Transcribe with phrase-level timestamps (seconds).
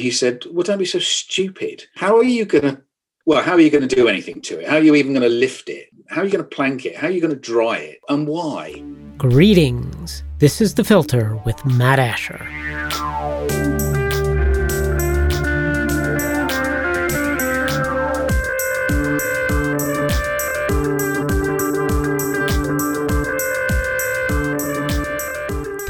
[0.00, 1.84] And he said, Well, don't be so stupid.
[1.94, 2.80] How are you going to,
[3.26, 4.66] well, how are you going to do anything to it?
[4.66, 5.88] How are you even going to lift it?
[6.08, 6.96] How are you going to plank it?
[6.96, 7.98] How are you going to dry it?
[8.08, 8.82] And why?
[9.18, 10.22] Greetings.
[10.38, 12.48] This is The Filter with Matt Asher.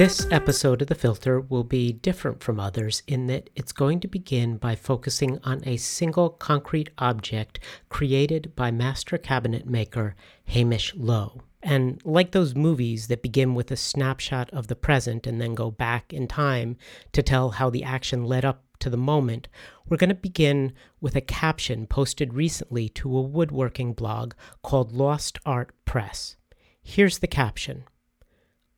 [0.00, 4.08] This episode of The Filter will be different from others in that it's going to
[4.08, 10.16] begin by focusing on a single concrete object created by master cabinet maker
[10.46, 11.42] Hamish Low.
[11.62, 15.70] And like those movies that begin with a snapshot of the present and then go
[15.70, 16.78] back in time
[17.12, 19.48] to tell how the action led up to the moment,
[19.86, 20.72] we're going to begin
[21.02, 26.36] with a caption posted recently to a woodworking blog called Lost Art Press.
[26.82, 27.84] Here's the caption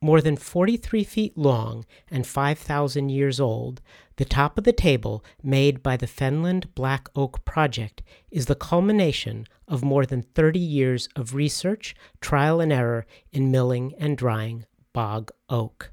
[0.03, 3.81] more than 43 feet long and 5,000 years old,
[4.17, 9.47] the top of the table, made by the Fenland Black Oak Project, is the culmination
[9.65, 15.31] of more than 30 years of research, trial and error in milling and drying bog
[15.49, 15.91] oak.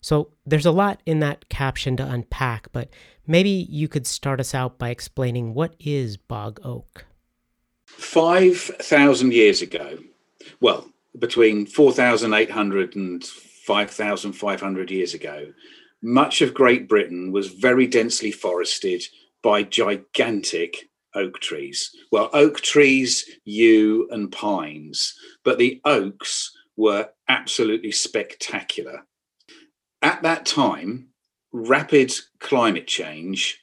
[0.00, 2.90] So there's a lot in that caption to unpack, but
[3.26, 7.06] maybe you could start us out by explaining what is bog oak.
[7.86, 9.98] 5,000 years ago,
[10.60, 15.52] well, between 4,800 and 5,500 years ago,
[16.02, 19.04] much of Great Britain was very densely forested
[19.42, 21.90] by gigantic oak trees.
[22.10, 29.04] Well, oak trees, yew, and pines, but the oaks were absolutely spectacular.
[30.00, 31.08] At that time,
[31.52, 33.60] rapid climate change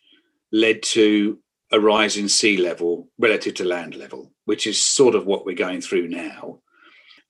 [0.51, 1.39] led to
[1.71, 5.55] a rise in sea level relative to land level, which is sort of what we're
[5.55, 6.59] going through now.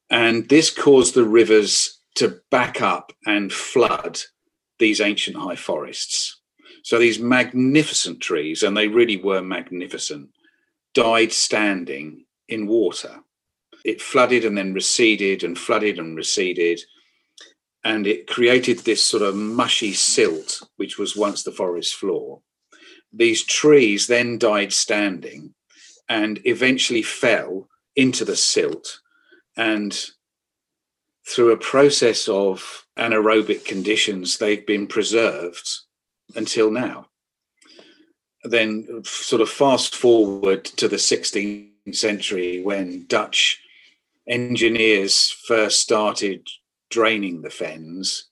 [0.09, 4.19] And this caused the rivers to back up and flood
[4.79, 6.39] these ancient high forests.
[6.83, 10.29] So these magnificent trees, and they really were magnificent,
[10.93, 13.19] died standing in water.
[13.85, 16.81] It flooded and then receded and flooded and receded.
[17.83, 22.41] And it created this sort of mushy silt, which was once the forest floor.
[23.13, 25.53] These trees then died standing
[26.09, 28.99] and eventually fell into the silt
[29.59, 30.11] and
[31.27, 35.69] through a process of anaerobic conditions, they've been preserved
[36.33, 37.07] until now.
[38.45, 43.61] Then, sort of fast forward to the 16th century when Dutch
[44.29, 46.47] engineers first started
[46.89, 48.29] draining the fens,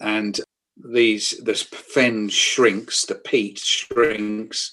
[0.00, 0.40] and
[0.82, 4.72] these this fen shrinks, the peat shrinks,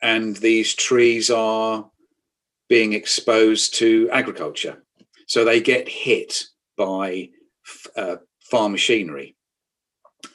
[0.00, 1.90] and these trees are
[2.68, 4.82] being exposed to agriculture.
[5.26, 6.44] So they get hit
[6.76, 7.30] by
[7.96, 9.36] uh, farm machinery.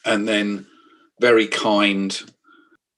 [0.05, 0.66] And then
[1.19, 2.21] very kind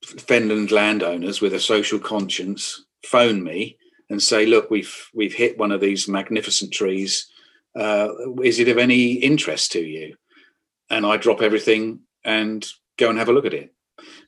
[0.04, 3.78] Fenland landowners with a social conscience phone me
[4.10, 7.28] and say, look, we've we've hit one of these magnificent trees.
[7.76, 8.10] Uh,
[8.44, 10.16] is it of any interest to you?
[10.90, 12.66] And I drop everything and
[12.98, 13.75] go and have a look at it.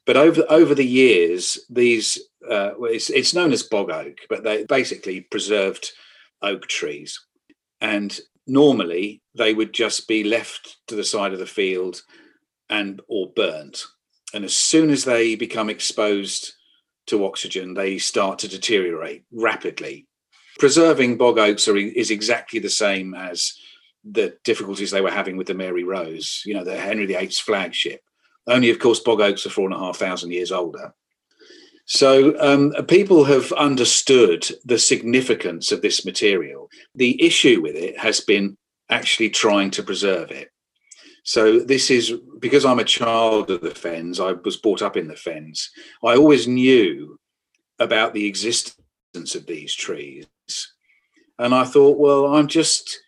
[0.07, 2.17] But over over the years, these
[2.49, 5.91] uh, it's, it's known as bog oak, but they basically preserved
[6.41, 7.19] oak trees.
[7.81, 12.01] And normally they would just be left to the side of the field
[12.69, 13.83] and or burnt.
[14.33, 16.53] And as soon as they become exposed
[17.07, 20.07] to oxygen, they start to deteriorate rapidly.
[20.57, 23.53] Preserving bog oaks are, is exactly the same as
[24.09, 28.01] the difficulties they were having with the Mary Rose, you know, the Henry VIII's flagship.
[28.47, 30.93] Only, of course, bog oaks are four and a half thousand years older.
[31.85, 36.69] So um, people have understood the significance of this material.
[36.95, 38.57] The issue with it has been
[38.89, 40.49] actually trying to preserve it.
[41.23, 44.19] So this is because I'm a child of the Fens.
[44.19, 45.69] I was brought up in the Fens.
[46.03, 47.19] I always knew
[47.79, 50.27] about the existence of these trees,
[51.37, 52.99] and I thought, well, I'm just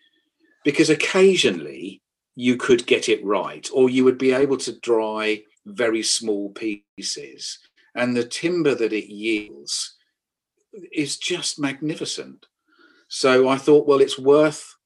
[0.64, 1.99] because occasionally
[2.36, 7.58] you could get it right, or you would be able to dry very small pieces
[7.94, 9.96] and the timber that it yields
[10.92, 12.46] is just magnificent.
[13.08, 14.76] So I thought, well, it's worth,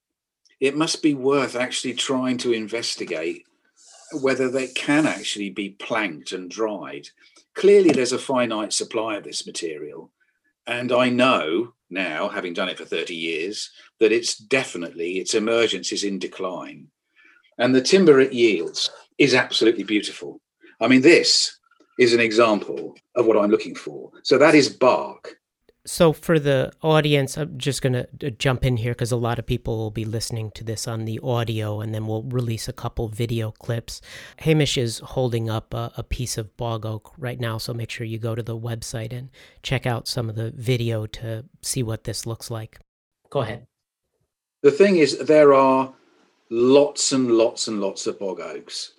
[0.60, 3.44] it must be worth actually trying to investigate
[4.20, 7.08] whether they can actually be planked and dried.
[7.54, 10.10] Clearly, there's a finite supply of this material.
[10.66, 13.70] And I know now, having done it for 30 years,
[14.00, 16.88] that it's definitely, its emergence is in decline.
[17.58, 20.40] And the timber it yields is absolutely beautiful.
[20.80, 21.56] I mean, this
[21.98, 24.10] is an example of what I'm looking for.
[24.22, 25.36] So that is bark.
[25.86, 29.38] So, for the audience, I'm just going to uh, jump in here because a lot
[29.38, 32.72] of people will be listening to this on the audio and then we'll release a
[32.72, 34.00] couple video clips.
[34.38, 38.06] Hamish is holding up a, a, piece of bog oak right now, so make sure
[38.06, 39.28] you go to the website and
[39.62, 42.80] check out some of the video to see what this looks like.
[43.28, 43.66] Go ahead.
[44.62, 45.92] The thing is, there are
[46.50, 48.92] lots and lots and lots of bog oaks.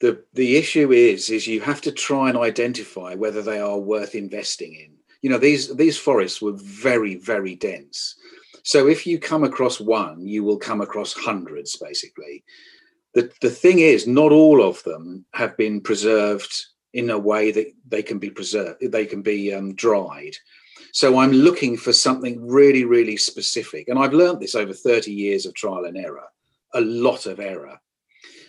[0.00, 4.14] The, the issue is, is you have to try and identify whether they are worth
[4.14, 4.90] investing in.
[5.22, 8.16] You know these these forests were very very dense.
[8.62, 12.44] So if you come across one you will come across hundreds basically.
[13.14, 17.72] The the thing is not all of them have been preserved in a way that
[17.88, 20.36] they can be preserved they can be um, dried.
[20.92, 23.88] So i'm looking for something really really specific.
[23.88, 26.28] And i've learned this over 30 years of trial and error
[26.74, 27.78] a lot of error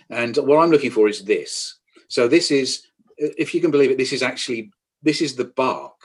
[0.09, 2.87] and what i'm looking for is this so this is
[3.17, 4.71] if you can believe it this is actually
[5.03, 5.95] this is the bark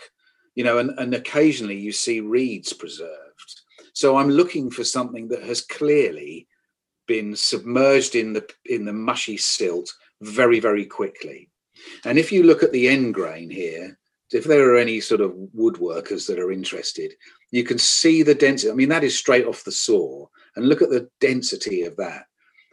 [0.54, 3.62] you know, and, and occasionally you see reeds preserved.
[3.92, 6.46] So I'm looking for something that has clearly
[7.06, 11.48] been submerged in the in the mushy silt very, very quickly.
[12.04, 13.98] And if you look at the end grain here,
[14.32, 17.12] if there are any sort of woodworkers that are interested,
[17.50, 18.70] you can see the density.
[18.70, 20.26] I mean, that is straight off the saw.
[20.56, 22.24] And look at the density of that.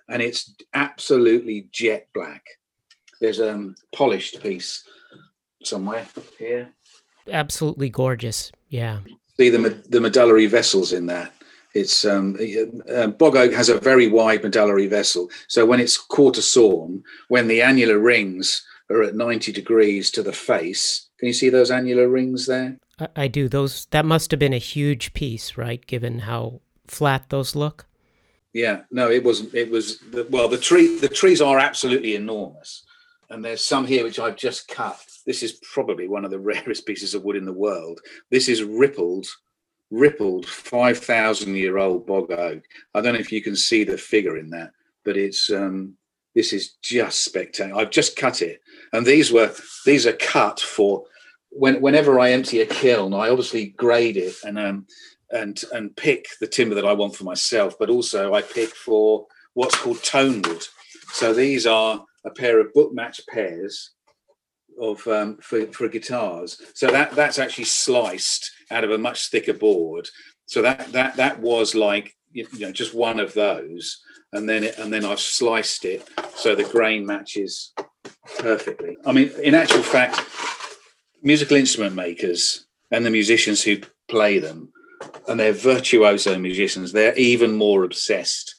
[0.09, 2.43] And it's absolutely jet black.
[3.19, 4.83] There's a um, polished piece
[5.63, 6.07] somewhere
[6.37, 6.71] here
[7.31, 8.51] absolutely gorgeous.
[8.69, 8.99] Yeah.
[9.37, 11.33] See the the medullary vessels in that.
[11.73, 12.37] It's um,
[12.91, 17.47] uh, bog oak has a very wide medullary vessel, so when it's quarter sawn, when
[17.47, 22.07] the annular rings are at ninety degrees to the face, can you see those annular
[22.07, 22.77] rings there?
[22.99, 23.47] I, I do.
[23.47, 25.85] Those that must have been a huge piece, right?
[25.85, 27.85] Given how flat those look.
[28.53, 29.53] Yeah, no, it wasn't.
[29.53, 30.97] It was well, the tree.
[30.97, 32.83] The trees are absolutely enormous,
[33.29, 36.87] and there's some here which I've just cut this is probably one of the rarest
[36.87, 37.99] pieces of wood in the world.
[38.31, 39.27] This is rippled,
[39.91, 42.63] rippled 5,000 year old bog oak.
[42.95, 44.71] I don't know if you can see the figure in that,
[45.05, 45.93] but it's, um,
[46.33, 47.79] this is just spectacular.
[47.79, 48.61] I've just cut it.
[48.93, 49.53] And these were,
[49.85, 51.03] these are cut for
[51.49, 54.85] when, whenever I empty a kiln, I obviously grade it and, um,
[55.31, 59.25] and, and pick the timber that I want for myself, but also I pick for
[59.53, 60.63] what's called tone wood.
[61.13, 63.91] So these are a pair of book match pairs
[64.79, 66.61] of um, for, for guitars.
[66.75, 70.07] So that that's actually sliced out of a much thicker board.
[70.45, 73.99] So that that that was like you know just one of those,
[74.33, 77.73] and then it, and then I've sliced it so the grain matches
[78.39, 78.97] perfectly.
[79.05, 80.21] I mean, in actual fact,
[81.21, 83.77] musical instrument makers and the musicians who
[84.07, 84.71] play them,
[85.27, 88.55] and they're virtuoso musicians, they're even more obsessed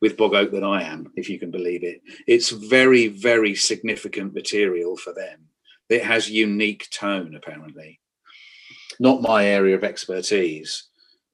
[0.00, 2.00] with bog oak than I am, if you can believe it.
[2.26, 5.50] It's very, very significant material for them
[5.90, 8.00] it has unique tone apparently
[8.98, 10.84] not my area of expertise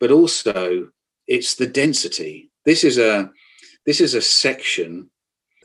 [0.00, 0.88] but also
[1.28, 3.30] it's the density this is a
[3.84, 5.08] this is a section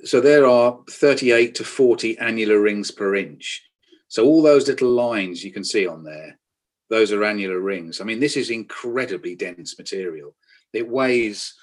[0.03, 3.63] so there are 38 to 40 annular rings per inch
[4.07, 6.39] so all those little lines you can see on there
[6.89, 10.35] those are annular rings i mean this is incredibly dense material
[10.73, 11.53] it weighs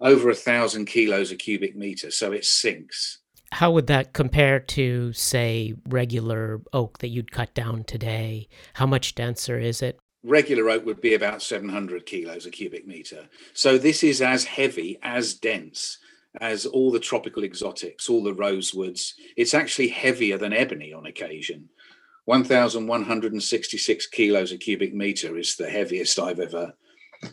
[0.00, 3.20] over a thousand kilos a cubic meter so it sinks
[3.52, 8.48] how would that compare to, say, regular oak that you'd cut down today?
[8.74, 9.98] How much denser is it?
[10.24, 13.28] Regular oak would be about 700 kilos a cubic meter.
[13.54, 15.98] So this is as heavy, as dense
[16.40, 19.12] as all the tropical exotics, all the rosewoods.
[19.36, 21.68] It's actually heavier than ebony on occasion.
[22.26, 26.74] 1,166 kilos a cubic meter is the heaviest I've ever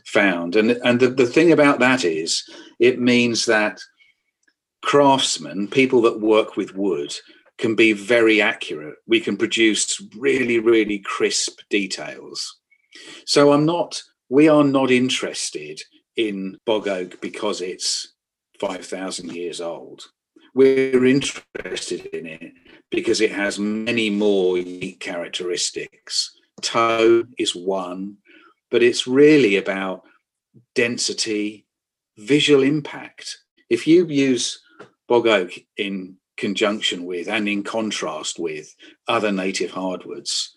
[0.05, 0.55] found.
[0.55, 2.47] And, and the, the thing about that is,
[2.79, 3.81] it means that
[4.81, 7.13] craftsmen, people that work with wood,
[7.57, 8.95] can be very accurate.
[9.07, 12.59] We can produce really, really crisp details.
[13.25, 15.81] So I'm not, we are not interested
[16.15, 18.12] in bog oak because it's
[18.67, 20.03] 5,000 years old.
[20.53, 22.53] We're interested in it
[22.91, 26.33] because it has many more unique characteristics.
[26.61, 28.17] Toe is one,
[28.71, 30.03] but it's really about
[30.75, 31.65] density,
[32.17, 33.39] visual impact.
[33.69, 34.61] If you use
[35.09, 38.73] bog oak in conjunction with and in contrast with
[39.07, 40.55] other native hardwoods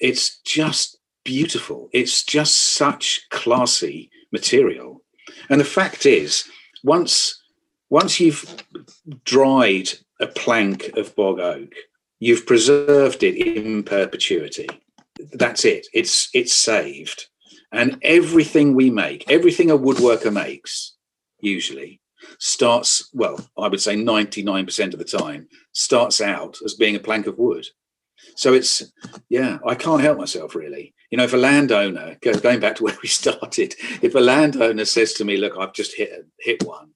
[0.00, 5.02] it's just beautiful it's just such classy material
[5.48, 6.48] and the fact is
[6.84, 7.42] once
[7.88, 8.64] once you've
[9.24, 9.88] dried
[10.20, 11.72] a plank of bog oak
[12.18, 14.68] you've preserved it in perpetuity
[15.32, 17.26] that's it it's it's saved
[17.72, 20.96] and everything we make everything a woodworker makes
[21.40, 22.00] usually
[22.38, 27.26] starts, well, I would say 99% of the time, starts out as being a plank
[27.26, 27.66] of wood.
[28.36, 28.82] So it's
[29.28, 30.94] yeah, I can't help myself really.
[31.10, 35.12] You know, if a landowner going back to where we started, if a landowner says
[35.14, 36.90] to me, "Look, I've just hit hit one,"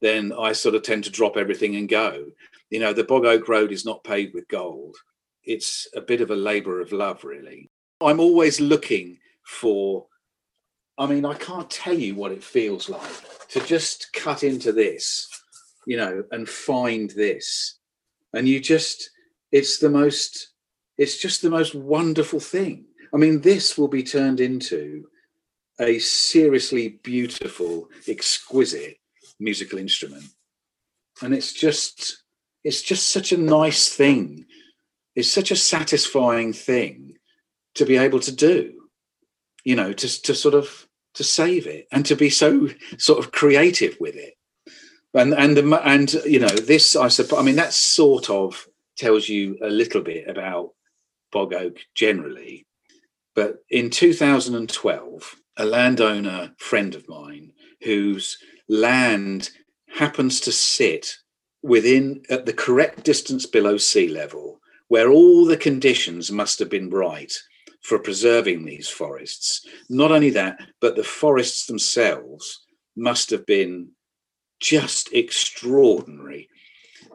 [0.00, 2.26] then I sort of tend to drop everything and go.
[2.70, 4.96] You know, the Bog Oak Road is not paved with gold.
[5.44, 7.70] It's a bit of a labour of love, really.
[8.00, 10.06] I'm always looking for.
[10.98, 15.28] I mean, I can't tell you what it feels like to just cut into this,
[15.86, 17.78] you know, and find this,
[18.32, 19.10] and you just.
[19.52, 20.50] It's the most
[21.00, 22.84] it's just the most wonderful thing.
[23.12, 25.06] I mean, this will be turned into
[25.80, 28.98] a seriously beautiful, exquisite
[29.38, 30.24] musical instrument.
[31.22, 32.22] And it's just
[32.62, 34.46] it's just such a nice thing.
[35.16, 37.16] It's such a satisfying thing
[37.74, 38.88] to be able to do,
[39.64, 43.32] you know, to, to sort of to save it and to be so sort of
[43.32, 44.34] creative with it.
[45.14, 49.28] And and the, and you know this I suppose I mean that sort of tells
[49.28, 50.74] you a little bit about
[51.32, 52.66] bog oak generally.
[53.40, 58.36] But in 2012, a landowner friend of mine whose
[58.68, 59.48] land
[59.88, 61.16] happens to sit
[61.62, 66.90] within at the correct distance below sea level, where all the conditions must have been
[66.90, 67.32] right
[67.80, 69.66] for preserving these forests.
[69.88, 73.92] Not only that, but the forests themselves must have been
[74.60, 76.50] just extraordinary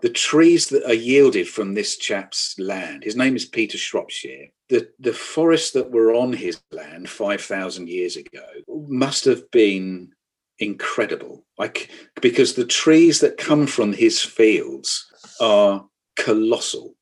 [0.01, 4.89] the trees that are yielded from this chap's land, his name is Peter Shropshire, the,
[4.99, 10.11] the forests that were on his land 5,000 years ago must have been
[10.59, 11.45] incredible.
[11.57, 11.89] Like,
[12.21, 15.05] because the trees that come from his fields
[15.39, 16.95] are colossal.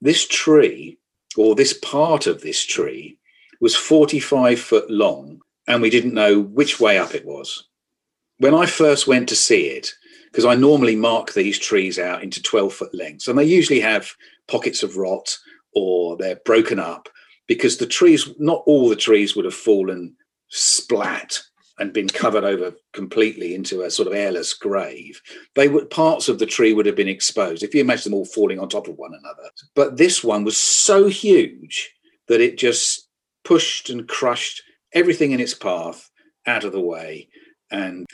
[0.00, 0.98] This tree,
[1.36, 3.18] or this part of this tree,
[3.60, 7.68] was 45 foot long, and we didn't know which way up it was.
[8.38, 9.94] When I first went to see it,
[10.34, 13.28] because I normally mark these trees out into 12 foot lengths.
[13.28, 14.10] And they usually have
[14.48, 15.38] pockets of rot
[15.74, 17.08] or they're broken up
[17.46, 20.14] because the trees, not all the trees would have fallen
[20.48, 21.40] splat
[21.78, 25.20] and been covered over completely into a sort of airless grave.
[25.54, 28.24] They would parts of the tree would have been exposed if you imagine them all
[28.24, 29.50] falling on top of one another.
[29.74, 31.92] But this one was so huge
[32.28, 33.08] that it just
[33.44, 34.62] pushed and crushed
[34.92, 36.10] everything in its path
[36.46, 37.28] out of the way.
[37.70, 38.06] And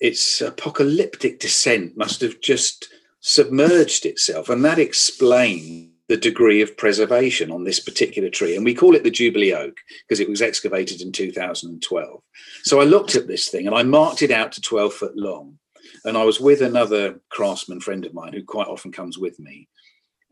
[0.00, 2.88] its apocalyptic descent must have just
[3.20, 4.48] submerged itself.
[4.48, 8.56] And that explains the degree of preservation on this particular tree.
[8.56, 12.22] And we call it the Jubilee Oak because it was excavated in 2012.
[12.64, 15.58] So I looked at this thing and I marked it out to 12 foot long.
[16.04, 19.68] And I was with another craftsman friend of mine who quite often comes with me.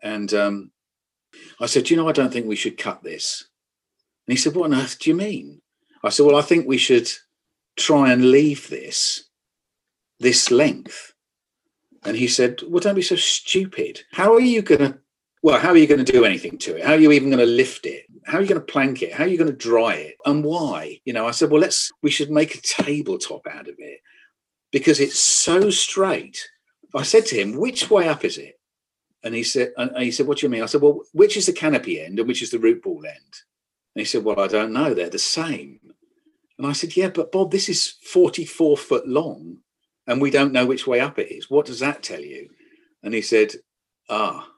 [0.02, 0.70] And um,
[1.60, 3.44] I said, You know, I don't think we should cut this.
[4.26, 5.60] And he said, What on earth do you mean?
[6.02, 7.10] I said, Well, I think we should
[7.76, 9.24] try and leave this
[10.18, 11.12] this length.
[12.04, 14.02] And he said, Well, don't be so stupid.
[14.12, 14.98] How are you going to,
[15.46, 16.84] well, how are you going to do anything to it?
[16.84, 18.06] How are you even going to lift it?
[18.24, 19.12] How are you going to plank it?
[19.12, 20.16] How are you going to dry it?
[20.26, 21.00] And why?
[21.04, 24.00] You know, I said, Well, let's, we should make a tabletop out of it
[24.72, 26.36] because it's so straight.
[26.96, 28.58] I said to him, Which way up is it?
[29.22, 30.64] And he said, and he said, What do you mean?
[30.64, 33.34] I said, Well, which is the canopy end and which is the root ball end?
[33.94, 34.94] And he said, Well, I don't know.
[34.94, 35.78] They're the same.
[36.58, 39.58] And I said, Yeah, but Bob, this is 44 foot long
[40.08, 41.48] and we don't know which way up it is.
[41.48, 42.50] What does that tell you?
[43.04, 43.52] And he said,
[44.10, 44.48] Ah,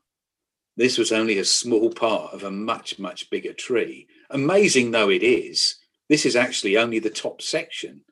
[0.78, 4.06] this was only a small part of a much, much bigger tree.
[4.30, 5.74] Amazing though it is,
[6.08, 8.02] this is actually only the top section.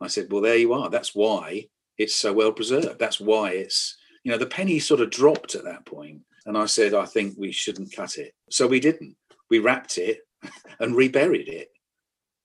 [0.00, 0.88] I said, Well, there you are.
[0.88, 1.68] That's why
[1.98, 2.98] it's so well preserved.
[2.98, 6.22] That's why it's, you know, the penny sort of dropped at that point.
[6.46, 8.32] And I said, I think we shouldn't cut it.
[8.50, 9.14] So we didn't.
[9.50, 10.20] We wrapped it
[10.80, 11.68] and reburied it.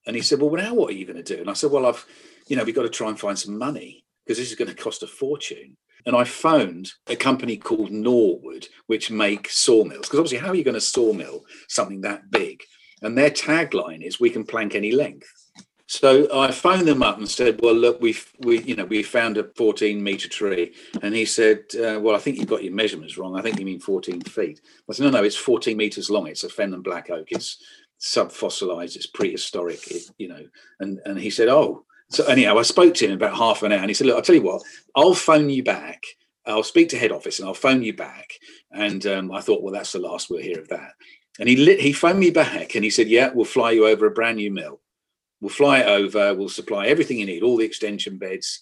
[0.05, 1.39] And he said, Well, now what are you going to do?
[1.39, 2.05] And I said, Well, I've,
[2.47, 4.83] you know, we've got to try and find some money because this is going to
[4.83, 5.77] cost a fortune.
[6.05, 10.07] And I phoned a company called Norwood, which make sawmills.
[10.07, 12.61] Because obviously, how are you going to sawmill something that big?
[13.01, 15.27] And their tagline is, "We can plank any length."
[15.87, 19.37] So I phoned them up and said, "Well, look, we've we you know we found
[19.37, 23.17] a 14 meter tree," and he said, uh, "Well, I think you've got your measurements
[23.17, 23.37] wrong.
[23.37, 26.27] I think you mean 14 feet." I said, "No, no, it's 14 meters long.
[26.27, 27.31] It's a Fenland black oak.
[27.31, 27.63] It's
[27.99, 28.95] sub-fossilized.
[28.95, 29.89] It's prehistoric.
[29.91, 30.45] It, you know."
[30.79, 33.71] And and he said, "Oh." So anyhow, I spoke to him in about half an
[33.71, 34.63] hour, and he said, "Look, I'll tell you what.
[34.95, 36.03] I'll phone you back.
[36.45, 38.31] I'll speak to head office, and I'll phone you back."
[38.71, 40.91] And um, I thought, well, that's the last we'll hear of that.
[41.39, 44.07] And he lit, he phoned me back, and he said, "Yeah, we'll fly you over
[44.07, 44.79] a brand new mill.
[45.41, 46.33] We'll fly it over.
[46.33, 48.61] We'll supply everything you need, all the extension beds."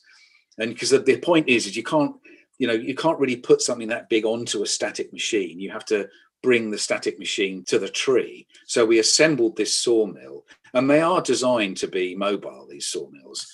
[0.58, 2.16] And because the, the point is, is you can't,
[2.58, 5.60] you know, you can't really put something that big onto a static machine.
[5.60, 6.08] You have to
[6.42, 8.48] bring the static machine to the tree.
[8.68, 10.46] So we assembled this sawmill,
[10.76, 13.48] and they are designed to be mobile, these sawmills.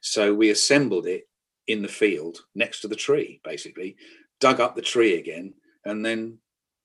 [0.00, 1.28] So we assembled it
[1.66, 3.96] in the field next to the tree, basically,
[4.40, 6.38] dug up the tree again, and then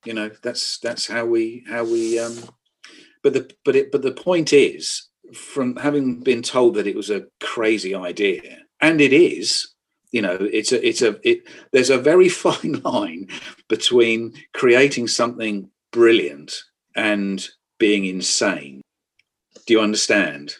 [0.05, 2.19] You know, that's that's how we how we.
[2.19, 2.37] Um,
[3.23, 7.09] but the but it but the point is, from having been told that it was
[7.09, 9.73] a crazy idea, and it is,
[10.11, 11.47] you know, it's a it's a it.
[11.71, 13.27] There's a very fine line
[13.67, 16.53] between creating something brilliant
[16.95, 17.47] and
[17.79, 18.81] being insane.
[19.65, 20.55] Do you understand?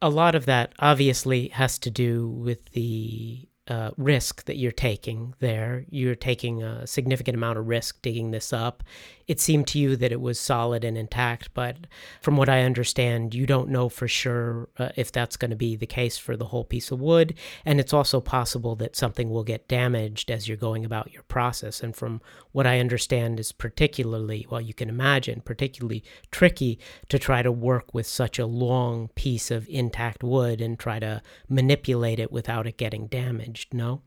[0.00, 5.34] A lot of that obviously has to do with the uh, risk that you're taking
[5.40, 5.84] there.
[5.90, 8.84] You're taking a significant amount of risk digging this up.
[9.26, 11.76] It seemed to you that it was solid and intact, but
[12.20, 15.74] from what I understand, you don't know for sure uh, if that's going to be
[15.74, 17.34] the case for the whole piece of wood.
[17.64, 21.80] And it's also possible that something will get damaged as you're going about your process.
[21.80, 22.20] And from
[22.52, 27.92] what I understand, is particularly, well, you can imagine, particularly tricky to try to work
[27.92, 32.76] with such a long piece of intact wood and try to manipulate it without it
[32.76, 33.55] getting damaged.
[33.72, 34.02] No?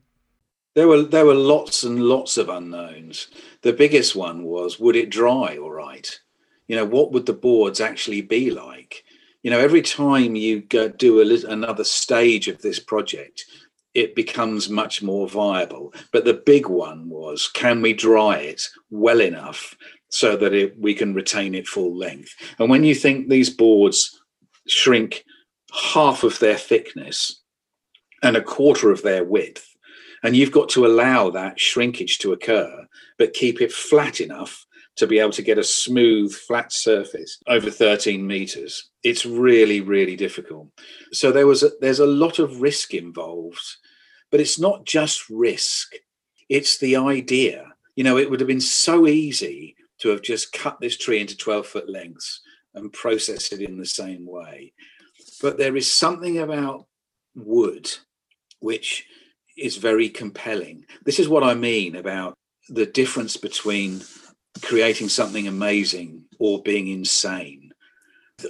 [0.74, 3.28] There were there were lots and lots of unknowns.
[3.62, 6.18] The biggest one was would it dry all right?
[6.68, 9.04] You know, what would the boards actually be like?
[9.42, 13.44] You know, every time you go, do a, another stage of this project,
[13.94, 15.92] it becomes much more viable.
[16.12, 19.76] But the big one was can we dry it well enough
[20.10, 22.34] so that it, we can retain it full length?
[22.58, 24.20] And when you think these boards
[24.68, 25.24] shrink
[25.72, 27.40] half of their thickness
[28.22, 29.66] and a quarter of their width,
[30.22, 32.86] and you've got to allow that shrinkage to occur,
[33.18, 37.70] but keep it flat enough to be able to get a smooth, flat surface over
[37.70, 38.90] 13 meters.
[39.02, 40.68] It's really, really difficult.
[41.12, 43.64] So there was a, there's a lot of risk involved,
[44.30, 45.94] but it's not just risk.
[46.48, 47.64] It's the idea.
[47.96, 51.36] You know, it would have been so easy to have just cut this tree into
[51.36, 52.40] 12 foot lengths
[52.74, 54.72] and process it in the same way.
[55.40, 56.86] But there is something about
[57.34, 57.90] wood
[58.60, 59.06] which
[59.58, 60.86] is very compelling.
[61.04, 62.34] This is what I mean about
[62.68, 64.02] the difference between
[64.62, 67.72] creating something amazing or being insane.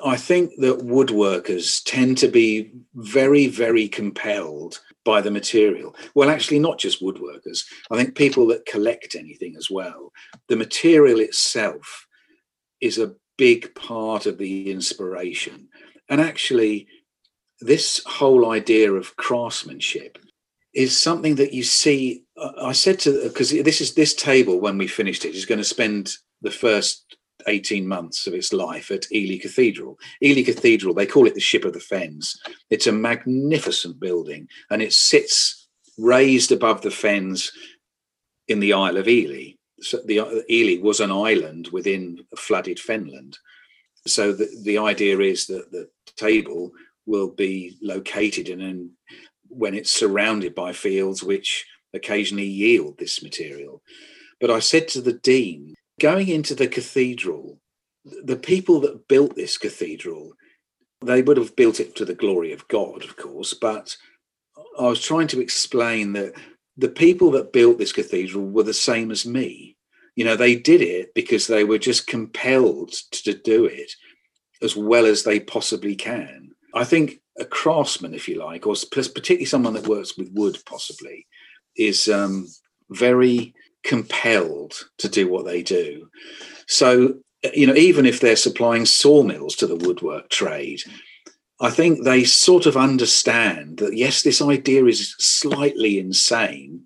[0.05, 5.97] I think that woodworkers tend to be very, very compelled by the material.
[6.15, 7.65] Well, actually, not just woodworkers.
[7.91, 10.13] I think people that collect anything as well.
[10.49, 12.07] The material itself
[12.81, 15.69] is a big part of the inspiration.
[16.09, 16.87] And actually,
[17.61, 20.19] this whole idea of craftsmanship
[20.75, 22.25] is something that you see.
[22.37, 25.59] Uh, I said to because this is this table when we finished it is going
[25.59, 29.99] to spend the first 18 months of its life at Ely Cathedral.
[30.23, 32.39] Ely Cathedral, they call it the Ship of the Fens.
[32.69, 35.69] It's a magnificent building and it sits
[35.99, 37.53] raised above the fens
[38.49, 39.53] in the Isle of Ely.
[39.81, 43.39] So the Ely was an island within flooded fenland.
[44.07, 46.73] So the, the idea is that the table
[47.07, 48.91] will be located in an
[49.49, 53.83] when it's surrounded by fields which occasionally yield this material.
[54.41, 57.59] But I said to the dean, going into the cathedral,
[58.05, 60.33] the people that built this cathedral,
[61.03, 63.97] they would have built it to the glory of God, of course, but
[64.79, 66.35] I was trying to explain that
[66.77, 69.77] the people that built this cathedral were the same as me.
[70.17, 73.93] You know, they did it because they were just compelled to do it
[74.63, 76.50] as well as they possibly can.
[76.75, 81.27] I think a craftsman, if you like, or particularly someone that works with wood, possibly,
[81.77, 82.49] is um,
[82.91, 86.09] very compelled to do what they do.
[86.67, 87.15] So,
[87.55, 90.83] you know, even if they're supplying sawmills to the woodwork trade,
[91.61, 96.83] I think they sort of understand that yes, this idea is slightly insane,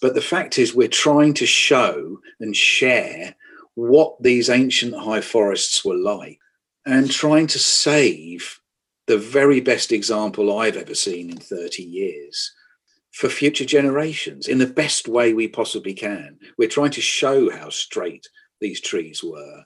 [0.00, 3.34] but the fact is we're trying to show and share
[3.74, 6.38] what these ancient high forests were like
[6.84, 8.60] and trying to save
[9.06, 12.52] the very best example I've ever seen in 30 years
[13.12, 16.38] for future generations in the best way we possibly can.
[16.56, 18.28] We're trying to show how straight
[18.60, 19.64] these trees were.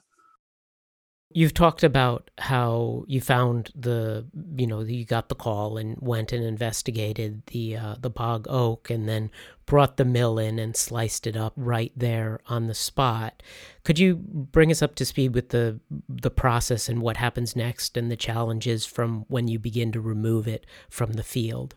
[1.29, 6.31] You've talked about how you found the, you know, you got the call and went
[6.31, 9.29] and investigated the uh, the bog oak, and then
[9.65, 13.43] brought the mill in and sliced it up right there on the spot.
[13.83, 17.97] Could you bring us up to speed with the the process and what happens next,
[17.97, 21.75] and the challenges from when you begin to remove it from the field?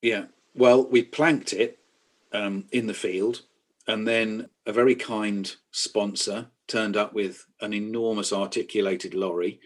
[0.00, 0.24] Yeah,
[0.54, 1.78] well, we planked it
[2.32, 3.42] um, in the field,
[3.86, 9.60] and then a very kind sponsor turned up with an enormous articulated lorry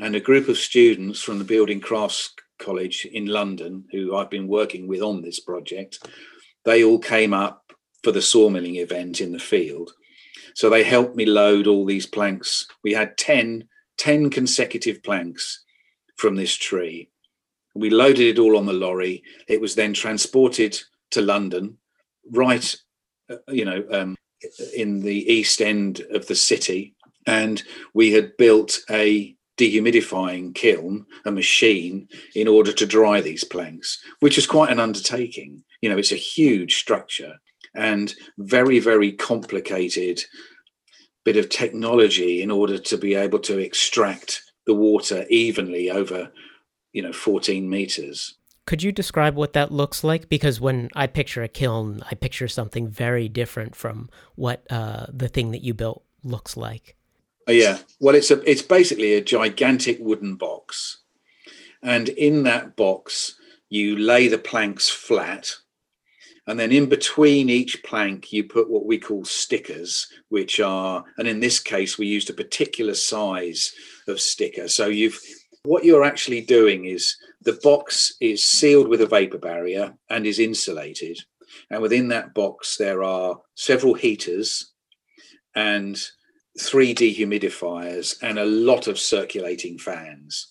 [0.00, 4.48] and a group of students from the Building Crafts College in London, who I've been
[4.48, 6.06] working with on this project,
[6.64, 9.92] they all came up for the sawmilling event in the field.
[10.54, 12.66] So they helped me load all these planks.
[12.82, 15.64] We had 10, 10 consecutive planks
[16.16, 17.10] from this tree.
[17.74, 19.22] We loaded it all on the lorry.
[19.48, 20.78] It was then transported
[21.12, 21.78] to London,
[22.30, 22.76] right,
[23.30, 24.16] uh, you know, um,
[24.74, 26.94] in the east end of the city,
[27.26, 27.62] and
[27.94, 34.38] we had built a dehumidifying kiln, a machine, in order to dry these planks, which
[34.38, 35.62] is quite an undertaking.
[35.82, 37.34] You know, it's a huge structure
[37.74, 40.24] and very, very complicated
[41.24, 46.30] bit of technology in order to be able to extract the water evenly over,
[46.92, 48.37] you know, 14 meters.
[48.68, 50.28] Could you describe what that looks like?
[50.28, 55.28] Because when I picture a kiln, I picture something very different from what uh, the
[55.28, 56.94] thing that you built looks like.
[57.46, 60.98] Oh, yeah, well, it's a it's basically a gigantic wooden box,
[61.82, 63.36] and in that box
[63.70, 65.54] you lay the planks flat,
[66.46, 71.26] and then in between each plank you put what we call stickers, which are, and
[71.26, 73.72] in this case we used a particular size
[74.08, 74.68] of sticker.
[74.68, 75.18] So you've
[75.68, 80.38] what you're actually doing is the box is sealed with a vapor barrier and is
[80.38, 81.18] insulated,
[81.68, 84.72] and within that box there are several heaters
[85.54, 86.02] and
[86.58, 90.48] three dehumidifiers and a lot of circulating fans.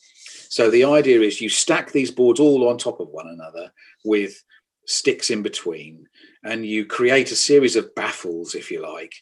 [0.50, 3.72] So the idea is you stack these boards all on top of one another
[4.06, 4.44] with
[4.86, 6.06] sticks in between,
[6.44, 9.16] and you create a series of baffles, if you like,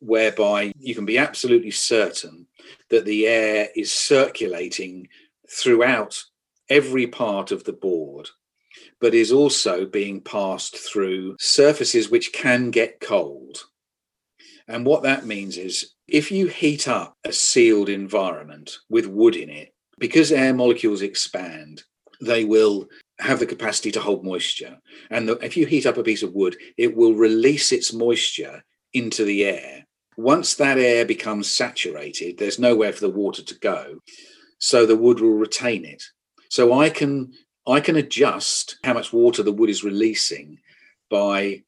[0.00, 2.46] whereby you can be absolutely certain
[2.90, 5.06] that the air is circulating
[5.50, 6.22] throughout
[6.68, 8.28] every part of the board,
[9.00, 13.64] but is also being passed through surfaces which can get cold.
[14.68, 19.48] And what that means is if you heat up a sealed environment with wood in
[19.48, 21.84] it, because air molecules expand,
[22.20, 24.78] they will have the capacity to hold moisture.
[25.10, 28.62] And the, if you heat up a piece of wood, it will release its moisture
[28.92, 29.86] into the air.
[30.16, 33.98] Once that air becomes saturated, there's nowhere for the water to go.
[34.58, 36.02] So the wood will retain it.
[36.48, 37.32] So I can
[37.66, 40.58] I can adjust how much water the wood is releasing
[41.10, 41.64] by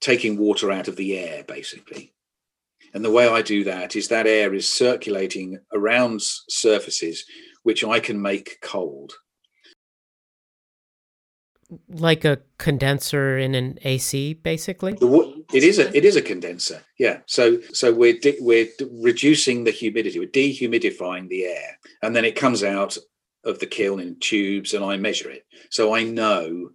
[0.00, 2.14] taking water out of the air, basically.
[2.94, 7.24] And the way I do that is that air is circulating around surfaces
[7.62, 9.14] which I can make cold.
[11.88, 14.92] Like a condenser in an AC, basically.
[15.52, 17.20] It is a it is a condenser, yeah.
[17.26, 22.64] So so we're we're reducing the humidity, we're dehumidifying the air, and then it comes
[22.64, 22.96] out
[23.44, 25.46] of the kiln in tubes, and I measure it.
[25.70, 26.70] So I know,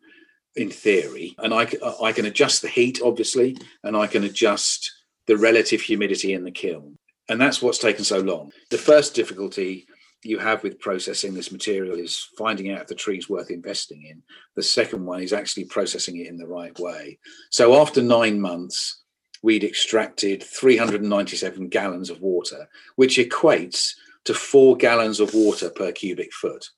[0.56, 1.68] in theory, and I
[2.02, 4.92] I can adjust the heat, obviously, and I can adjust
[5.28, 6.98] the relative humidity in the kiln.
[7.30, 8.52] And that's what's taken so long.
[8.72, 9.86] The first difficulty
[10.24, 14.22] you have with processing this material is finding out if the tree's worth investing in.
[14.56, 17.20] The second one is actually processing it in the right way.
[17.50, 19.02] So after nine months,
[19.42, 23.94] we'd extracted 397 gallons of water, which equates
[24.26, 26.70] to four gallons of water per cubic foot,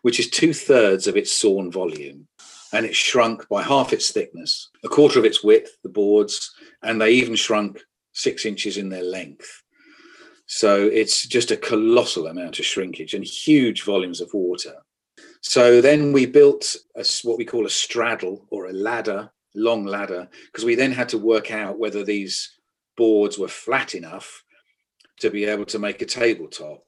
[0.00, 2.28] which is two thirds of its sawn volume.
[2.74, 6.98] And it shrunk by half its thickness, a quarter of its width, the boards, and
[6.98, 7.82] they even shrunk
[8.12, 9.61] six inches in their length.
[10.54, 14.74] So it's just a colossal amount of shrinkage and huge volumes of water.
[15.40, 20.28] So then we built a, what we call a straddle or a ladder, long ladder,
[20.44, 22.50] because we then had to work out whether these
[22.98, 24.44] boards were flat enough
[25.20, 26.84] to be able to make a tabletop.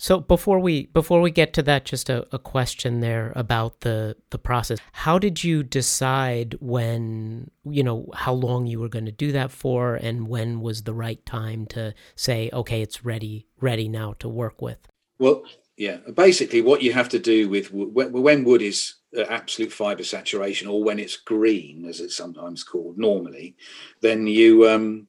[0.00, 4.16] So before we before we get to that, just a, a question there about the
[4.30, 4.78] the process.
[4.92, 9.50] How did you decide when you know how long you were going to do that
[9.50, 14.28] for, and when was the right time to say, okay, it's ready ready now to
[14.28, 14.78] work with?
[15.18, 15.42] Well,
[15.76, 15.98] yeah.
[16.14, 18.94] Basically, what you have to do with when wood is
[19.28, 23.54] absolute fiber saturation, or when it's green, as it's sometimes called, normally,
[24.00, 25.08] then you um,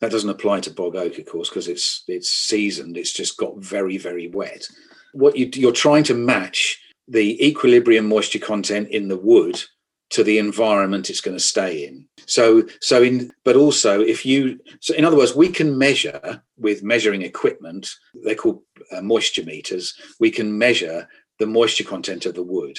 [0.00, 2.96] that doesn't apply to bog oak, of course, because it's it's seasoned.
[2.96, 4.68] It's just got very very wet.
[5.12, 9.62] What you, you're trying to match the equilibrium moisture content in the wood
[10.10, 12.06] to the environment it's going to stay in.
[12.26, 16.82] So so in but also if you so in other words we can measure with
[16.82, 17.90] measuring equipment
[18.24, 21.08] they're called uh, moisture meters we can measure
[21.38, 22.78] the moisture content of the wood.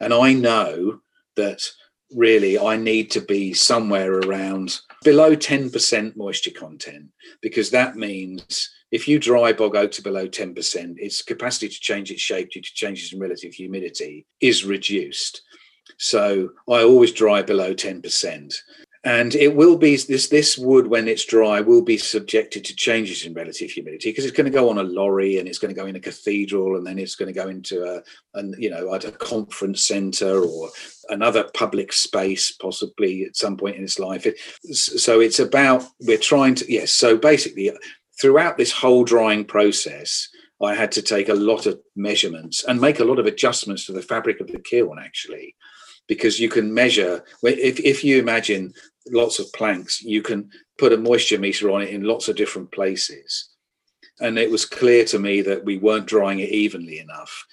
[0.00, 1.00] And I know
[1.36, 1.62] that
[2.14, 7.06] really I need to be somewhere around below 10% moisture content
[7.42, 12.22] because that means if you dry bog to below 10%, its capacity to change its
[12.22, 15.42] shape due to changes in relative humidity is reduced.
[15.98, 18.54] So I always dry below 10%
[19.04, 23.24] and it will be this this wood when it's dry will be subjected to changes
[23.24, 25.78] in relative humidity because it's going to go on a lorry and it's going to
[25.78, 28.02] go in a cathedral and then it's going to go into a,
[28.38, 30.70] and you know at a conference center or
[31.10, 34.26] another public space possibly at some point in its life.
[34.26, 34.38] It,
[34.74, 37.70] so it's about we're trying to yes so basically
[38.20, 40.28] throughout this whole drying process
[40.62, 43.92] i had to take a lot of measurements and make a lot of adjustments to
[43.92, 45.54] the fabric of the kiln actually
[46.06, 48.72] because you can measure if, if you imagine
[49.10, 52.70] lots of planks you can put a moisture meter on it in lots of different
[52.72, 53.50] places.
[54.20, 57.46] And it was clear to me that we weren't drying it evenly enough.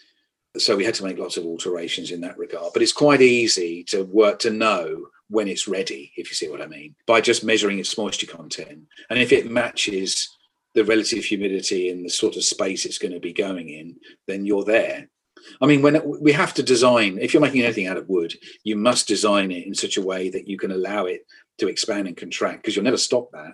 [0.57, 2.73] So we had to make lots of alterations in that regard.
[2.73, 6.61] But it's quite easy to work to know when it's ready, if you see what
[6.61, 8.81] I mean, by just measuring its moisture content.
[9.09, 10.29] And if it matches
[10.75, 13.95] the relative humidity in the sort of space it's going to be going in,
[14.27, 15.07] then you're there.
[15.61, 18.33] I mean, when we have to design, if you're making anything out of wood,
[18.63, 21.25] you must design it in such a way that you can allow it
[21.61, 23.53] to expand and contract because you'll never stop that.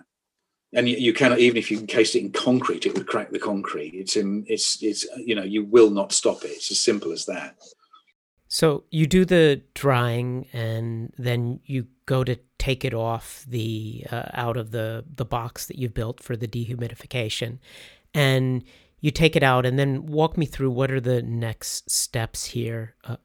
[0.74, 3.38] And you, you, cannot, even if you encased it in concrete, it would crack the
[3.38, 3.94] concrete.
[3.94, 6.50] It's in, it's, it's, you know, you will not stop it.
[6.50, 7.56] It's as simple as that.
[8.48, 14.30] So you do the drying, and then you go to take it off the uh,
[14.32, 17.58] out of the the box that you've built for the dehumidification,
[18.14, 18.64] and
[19.00, 22.94] you take it out, and then walk me through what are the next steps here.
[23.04, 23.16] Uh,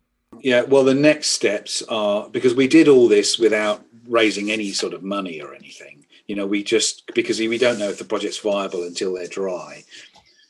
[0.42, 4.94] yeah, well, the next steps are because we did all this without raising any sort
[4.94, 6.06] of money or anything.
[6.28, 9.84] You know, we just because we don't know if the project's viable until they're dry.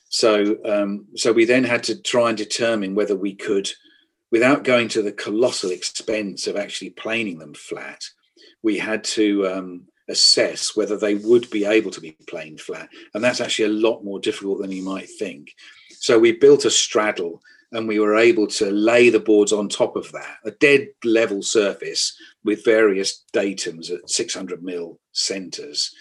[0.09, 3.71] So, um, so we then had to try and determine whether we could,
[4.31, 8.03] without going to the colossal expense of actually planing them flat,
[8.61, 13.23] we had to um, assess whether they would be able to be planed flat, and
[13.23, 15.55] that's actually a lot more difficult than you might think.
[15.89, 17.41] So we built a straddle
[17.73, 21.41] and we were able to lay the boards on top of that, a dead level
[21.41, 25.93] surface with various datums at 600 mil centers.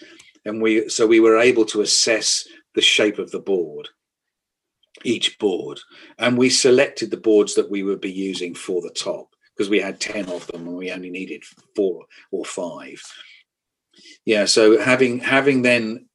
[0.45, 3.89] And we so we were able to assess the shape of the board,
[5.03, 5.79] each board,
[6.19, 9.79] and we selected the boards that we would be using for the top because we
[9.79, 11.43] had 10 of them and we only needed
[11.75, 13.01] four or five.
[14.25, 16.07] Yeah, so having having then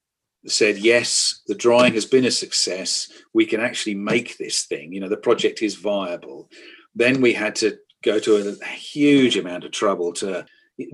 [0.48, 3.10] said yes the drawing has been a success.
[3.34, 4.92] We can actually make this thing.
[4.92, 6.50] You know the project is viable.
[6.94, 10.46] Then we had to go to a huge amount of trouble to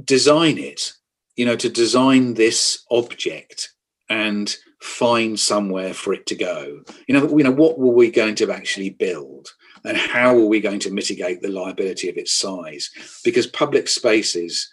[0.05, 0.93] design it
[1.37, 3.71] you know to design this object
[4.09, 6.83] and find somewhere for it to go.
[7.09, 9.49] You know you know what were we going to actually build?
[9.87, 12.91] And how are we going to mitigate the liability of its size?
[13.23, 14.73] Because public spaces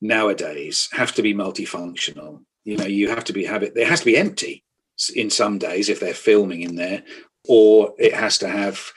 [0.00, 4.00] nowadays have to be multifunctional you know you have to be have it it has
[4.00, 4.62] to be empty
[5.14, 7.02] in some days if they're filming in there
[7.48, 8.92] or it has to have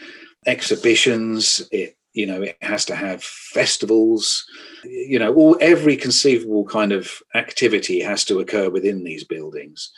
[0.46, 4.46] exhibitions it you know it has to have festivals.
[4.84, 9.92] You know all every conceivable kind of activity has to occur within these buildings.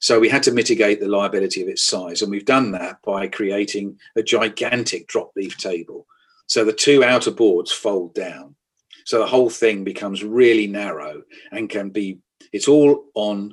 [0.00, 3.28] So we had to mitigate the liability of its size and we've done that by
[3.28, 6.06] creating a gigantic drop leaf table.
[6.46, 8.56] So the two outer boards fold down.
[9.06, 11.22] So the whole thing becomes really narrow
[11.52, 12.18] and can be
[12.54, 13.52] it's all on,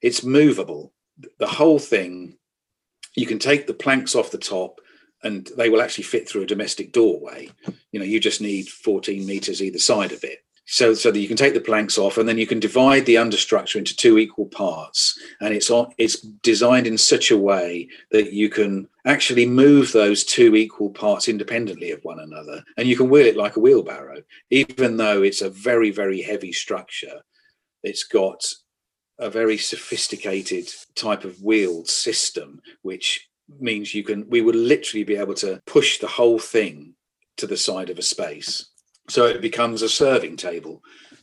[0.00, 0.92] it's movable.
[1.40, 2.38] The whole thing,
[3.16, 4.80] you can take the planks off the top
[5.24, 7.50] and they will actually fit through a domestic doorway.
[7.90, 10.44] You know, you just need 14 meters either side of it.
[10.68, 13.16] So, so that you can take the planks off and then you can divide the
[13.16, 15.18] understructure into two equal parts.
[15.40, 20.22] And it's on, it's designed in such a way that you can actually move those
[20.24, 22.62] two equal parts independently of one another.
[22.76, 26.52] And you can wheel it like a wheelbarrow, even though it's a very, very heavy
[26.52, 27.22] structure
[27.86, 28.44] it's got
[29.18, 33.28] a very sophisticated type of wheeled system, which
[33.60, 36.94] means you can we would literally be able to push the whole thing
[37.36, 38.68] to the side of a space.
[39.08, 40.82] So it becomes a serving table,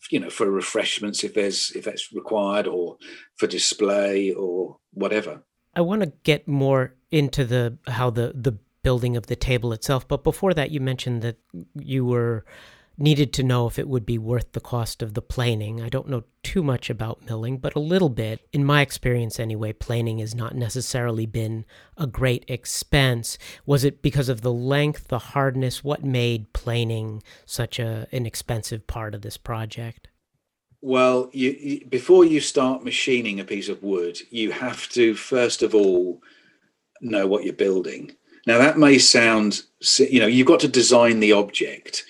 [0.09, 2.97] you know, for refreshments if there's if that's required or
[3.35, 5.43] for display or whatever.
[5.75, 10.07] I want to get more into the how the the building of the table itself,
[10.07, 11.37] but before that you mentioned that
[11.75, 12.45] you were
[12.97, 15.81] needed to know if it would be worth the cost of the planing.
[15.81, 18.41] I don't know too much about milling, but a little bit.
[18.51, 21.65] In my experience, anyway, planing has not necessarily been
[21.97, 23.37] a great expense.
[23.65, 25.83] Was it because of the length, the hardness?
[25.83, 30.07] What made planing such a, an expensive part of this project?
[30.81, 35.63] Well, you, you, before you start machining a piece of wood, you have to first
[35.63, 36.21] of all
[37.01, 38.11] know what you're building.
[38.45, 39.63] Now, that may sound,
[39.97, 42.03] you know, you've got to design the object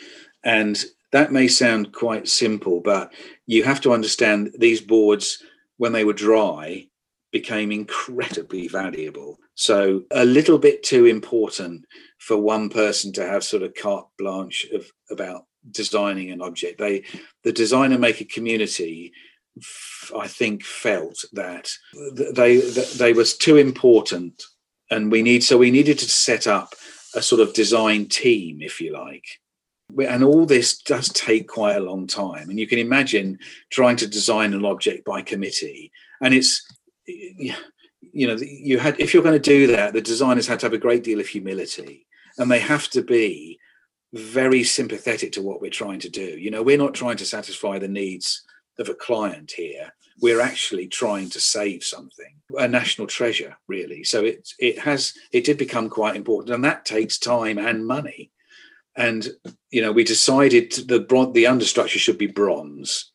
[0.43, 3.13] and that may sound quite simple, but
[3.45, 5.43] you have to understand these boards,
[5.77, 6.87] when they were dry,
[7.31, 9.37] became incredibly valuable.
[9.55, 11.85] So a little bit too important
[12.19, 16.79] for one person to have sort of carte blanche of about designing an object.
[16.79, 17.03] They,
[17.43, 19.13] the designer maker community,
[20.17, 21.71] I think, felt that
[22.33, 24.41] they they was too important,
[24.89, 26.73] and we need so we needed to set up
[27.15, 29.25] a sort of design team, if you like,
[29.99, 33.37] and all this does take quite a long time and you can imagine
[33.69, 36.65] trying to design an object by committee and it's
[37.05, 40.73] you know you had if you're going to do that the designers had to have
[40.73, 42.05] a great deal of humility
[42.37, 43.59] and they have to be
[44.13, 47.79] very sympathetic to what we're trying to do you know we're not trying to satisfy
[47.79, 48.43] the needs
[48.79, 54.03] of a client here we're actually trying to save something, a national treasure, really.
[54.03, 58.31] So it it has it did become quite important, and that takes time and money.
[58.95, 59.27] And
[59.71, 60.99] you know, we decided the
[61.33, 63.11] the understructure should be bronze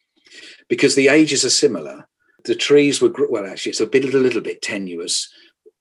[0.68, 2.08] because the ages are similar.
[2.44, 5.32] The trees were well, actually, it's a bit a little bit tenuous.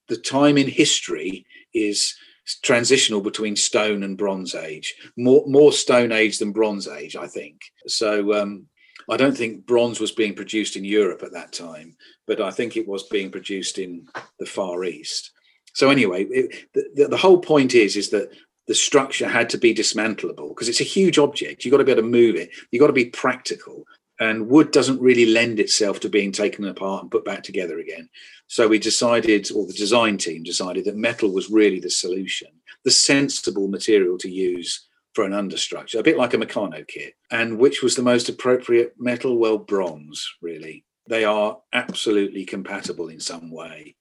[0.07, 2.15] The time in history is
[2.63, 7.61] transitional between stone and bronze age more more stone age than bronze age i think
[7.87, 8.65] so um,
[9.09, 12.77] i don't think bronze was being produced in europe at that time but i think
[12.77, 14.07] it was being produced in
[14.39, 15.31] the far east
[15.73, 18.31] so anyway it, the, the whole point is is that
[18.67, 21.91] the structure had to be dismantleable because it's a huge object you've got to be
[21.91, 23.85] able to move it you've got to be practical
[24.19, 28.09] and wood doesn't really lend itself to being taken apart and put back together again.
[28.47, 32.47] So we decided, or the design team decided, that metal was really the solution,
[32.83, 37.13] the sensible material to use for an understructure, a bit like a Meccano kit.
[37.31, 39.37] And which was the most appropriate metal?
[39.37, 40.83] Well, bronze, really.
[41.09, 43.95] They are absolutely compatible in some way,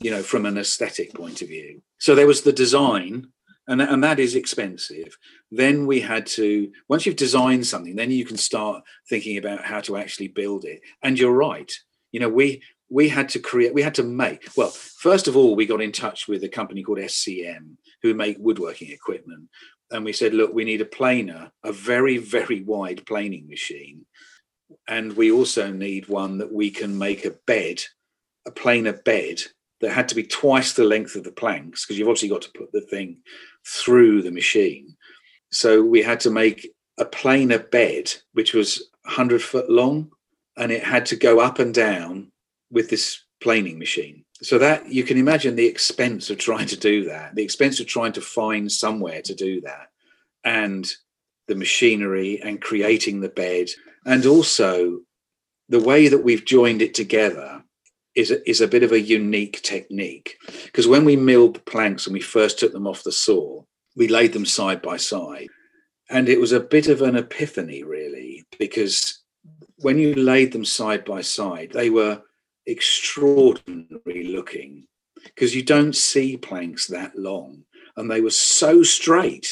[0.00, 1.82] you know, from an aesthetic point of view.
[1.98, 3.28] So there was the design
[3.68, 5.16] and, and that is expensive.
[5.50, 9.80] Then we had to once you've designed something then you can start thinking about how
[9.82, 10.80] to actually build it.
[11.02, 11.70] And you're right.
[12.10, 15.54] You know we we had to create we had to make well first of all
[15.54, 19.48] we got in touch with a company called SCM who make woodworking equipment.
[19.90, 24.06] And we said look we need a planer a very very wide planing machine.
[24.88, 27.82] And we also need one that we can make a bed
[28.44, 29.40] a planer bed
[29.82, 32.52] that had to be twice the length of the planks because you've obviously got to
[32.56, 33.18] put the thing
[33.66, 34.96] through the machine.
[35.50, 40.10] So we had to make a planer bed, which was 100 foot long,
[40.56, 42.30] and it had to go up and down
[42.70, 44.24] with this planing machine.
[44.42, 47.86] So that you can imagine the expense of trying to do that, the expense of
[47.86, 49.88] trying to find somewhere to do that,
[50.44, 50.90] and
[51.48, 53.68] the machinery and creating the bed,
[54.04, 55.00] and also
[55.68, 57.61] the way that we've joined it together
[58.14, 60.36] is a, is a bit of a unique technique.
[60.64, 63.62] Because when we milled the planks and we first took them off the saw,
[63.96, 65.48] we laid them side by side,
[66.10, 69.22] and it was a bit of an epiphany, really, because
[69.78, 72.22] when you laid them side by side, they were
[72.66, 74.86] extraordinary looking.
[75.24, 77.64] Because you don't see planks that long,
[77.96, 79.46] and they were so straight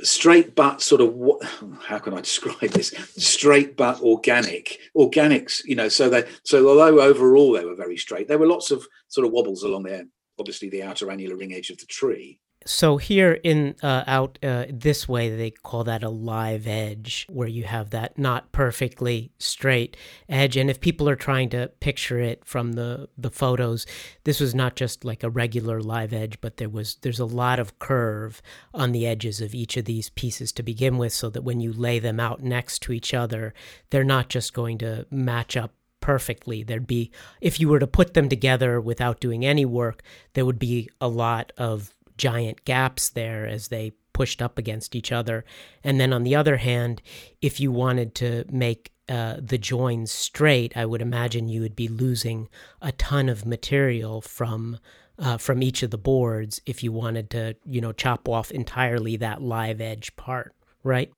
[0.00, 1.42] straight but sort of what
[1.82, 2.94] how can i describe this?
[3.16, 8.28] Straight but organic organics you know so they so although overall they were very straight
[8.28, 10.04] there were lots of sort of wobbles along there
[10.38, 14.66] obviously the outer annular ring edge of the tree so here in uh, out uh,
[14.68, 19.96] this way, they call that a live edge, where you have that not perfectly straight
[20.28, 20.54] edge.
[20.54, 23.86] And if people are trying to picture it from the the photos,
[24.24, 27.58] this was not just like a regular live edge, but there was there's a lot
[27.58, 28.42] of curve
[28.74, 31.72] on the edges of each of these pieces to begin with, so that when you
[31.72, 33.54] lay them out next to each other,
[33.88, 36.62] they're not just going to match up perfectly.
[36.62, 40.02] There'd be, if you were to put them together without doing any work,
[40.34, 45.12] there would be a lot of giant gaps there as they pushed up against each
[45.12, 45.44] other.
[45.84, 47.00] And then on the other hand,
[47.40, 51.88] if you wanted to make uh, the joins straight, I would imagine you would be
[51.88, 52.48] losing
[52.82, 54.78] a ton of material from
[55.18, 59.16] uh, from each of the boards if you wanted to, you know, chop off entirely
[59.16, 60.54] that live edge part,
[60.84, 61.10] right?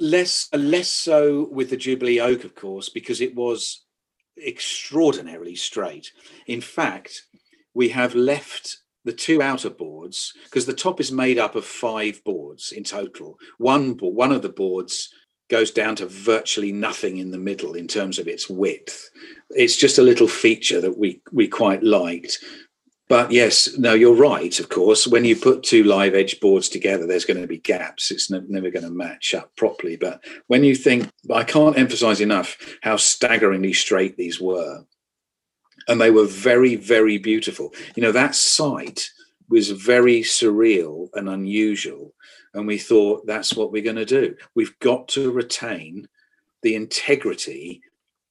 [0.00, 3.84] Less less so with the Jubilee Oak, of course, because it was
[4.44, 6.10] extraordinarily straight.
[6.46, 7.22] In fact,
[7.72, 12.22] we have left the two outer boards because the top is made up of five
[12.24, 13.38] boards in total.
[13.58, 15.10] One one of the boards
[15.50, 19.10] goes down to virtually nothing in the middle in terms of its width.
[19.50, 22.38] It's just a little feature that we we quite liked.
[23.06, 24.58] But yes, no, you're right.
[24.58, 28.10] Of course, when you put two live edge boards together, there's going to be gaps.
[28.10, 29.96] It's never going to match up properly.
[29.96, 34.86] But when you think, I can't emphasize enough how staggeringly straight these were
[35.88, 37.74] and they were very, very beautiful.
[37.94, 39.10] You know, that site
[39.48, 42.14] was very surreal and unusual.
[42.54, 44.36] And we thought that's what we're going to do.
[44.54, 46.08] We've got to retain
[46.62, 47.82] the integrity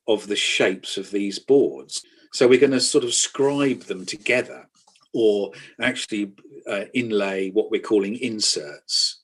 [0.08, 2.04] of the shapes of these boards.
[2.32, 4.68] So we're going to sort of scribe them together
[5.14, 6.34] or actually
[6.68, 9.22] uh, inlay what we're calling inserts.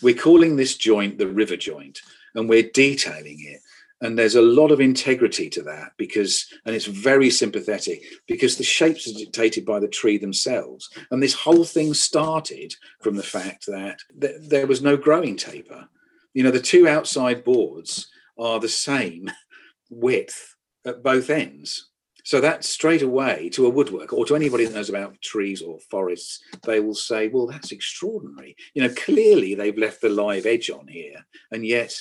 [0.00, 2.00] We're calling this joint the river joint
[2.34, 3.60] and we're detailing it
[4.00, 8.64] and there's a lot of integrity to that because and it's very sympathetic because the
[8.64, 13.66] shapes are dictated by the tree themselves and this whole thing started from the fact
[13.66, 15.88] that th- there was no growing taper
[16.34, 18.08] you know the two outside boards
[18.38, 19.30] are the same
[19.90, 20.54] width
[20.86, 21.88] at both ends
[22.28, 25.78] so that straight away to a woodworker or to anybody that knows about trees or
[25.90, 28.54] forests, they will say, well, that's extraordinary.
[28.74, 31.24] You know, clearly they've left the live edge on here.
[31.52, 31.98] And yet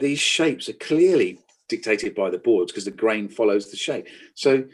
[0.00, 1.38] these shapes are clearly
[1.68, 4.06] dictated by the boards because the grain follows the shape.
[4.34, 4.64] So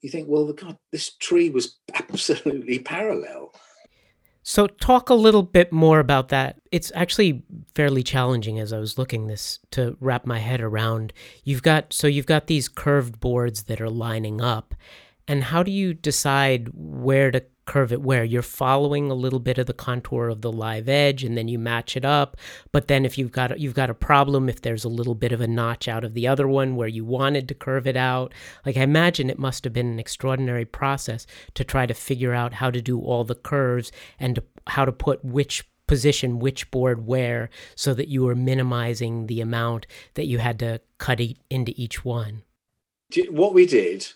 [0.00, 3.52] you think, well, God, this tree was absolutely parallel.
[4.44, 6.58] So, talk a little bit more about that.
[6.72, 7.42] It's actually
[7.74, 11.12] fairly challenging as I was looking this to wrap my head around.
[11.44, 14.74] You've got so you've got these curved boards that are lining up,
[15.26, 19.58] and how do you decide where to curve it where you're following a little bit
[19.58, 22.36] of the contour of the live edge and then you match it up.
[22.72, 25.40] But then if you've got you've got a problem if there's a little bit of
[25.40, 28.32] a notch out of the other one where you wanted to curve it out
[28.64, 32.54] like i imagine it must have been an extraordinary process to try to figure out
[32.54, 37.06] how to do all the curves and to, how to put which position which board
[37.06, 42.04] where so that you were minimizing the amount that you had to cut into each
[42.04, 42.42] one.
[43.30, 44.08] What we did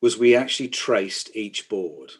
[0.00, 2.12] was we actually traced each board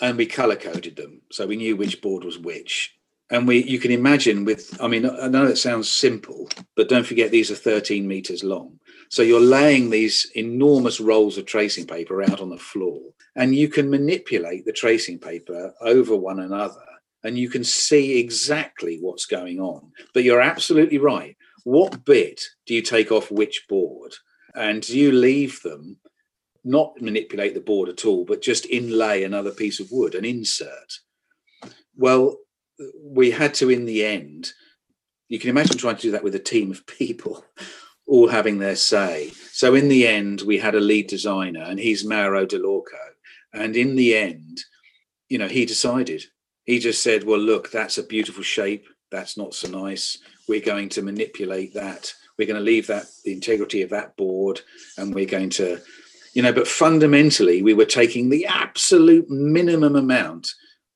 [0.00, 2.92] and we color coded them so we knew which board was which.
[3.30, 7.06] And we you can imagine with i mean i know it sounds simple but don't
[7.06, 8.78] forget these are 13 meters long.
[9.08, 13.00] So you're laying these enormous rolls of tracing paper out on the floor
[13.36, 16.86] and you can manipulate the tracing paper over one another
[17.26, 19.90] and you can see exactly what's going on.
[20.14, 21.36] But you're absolutely right.
[21.64, 24.14] What bit do you take off which board?
[24.54, 25.98] And do you leave them
[26.66, 30.98] not manipulate the board at all, but just inlay another piece of wood, an insert.
[31.96, 32.36] Well,
[33.00, 34.50] we had to, in the end,
[35.28, 37.44] you can imagine trying to do that with a team of people,
[38.06, 39.30] all having their say.
[39.52, 42.82] So, in the end, we had a lead designer, and he's Mauro Dell'Orco.
[43.52, 44.60] And in the end,
[45.28, 46.24] you know, he decided.
[46.64, 48.86] He just said, Well, look, that's a beautiful shape.
[49.12, 50.18] That's not so nice.
[50.48, 52.12] We're going to manipulate that.
[52.38, 54.60] We're going to leave that, the integrity of that board,
[54.98, 55.80] and we're going to
[56.36, 60.52] you know but fundamentally we were taking the absolute minimum amount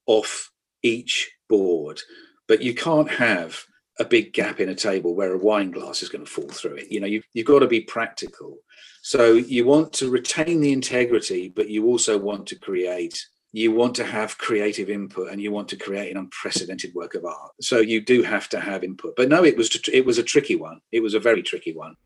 [0.06, 0.50] off
[0.82, 2.00] each board.
[2.46, 3.64] But you can't have
[3.98, 6.76] a big gap in a table where a wine glass is going to fall through
[6.76, 6.92] it.
[6.92, 8.58] You know you've, you've got to be practical.
[9.02, 13.94] So you want to retain the integrity but you also want to create you want
[13.96, 17.52] to have creative input and you want to create an unprecedented work of art.
[17.62, 19.14] So you do have to have input.
[19.16, 20.80] But no it was it was a tricky one.
[20.92, 21.96] It was a very tricky one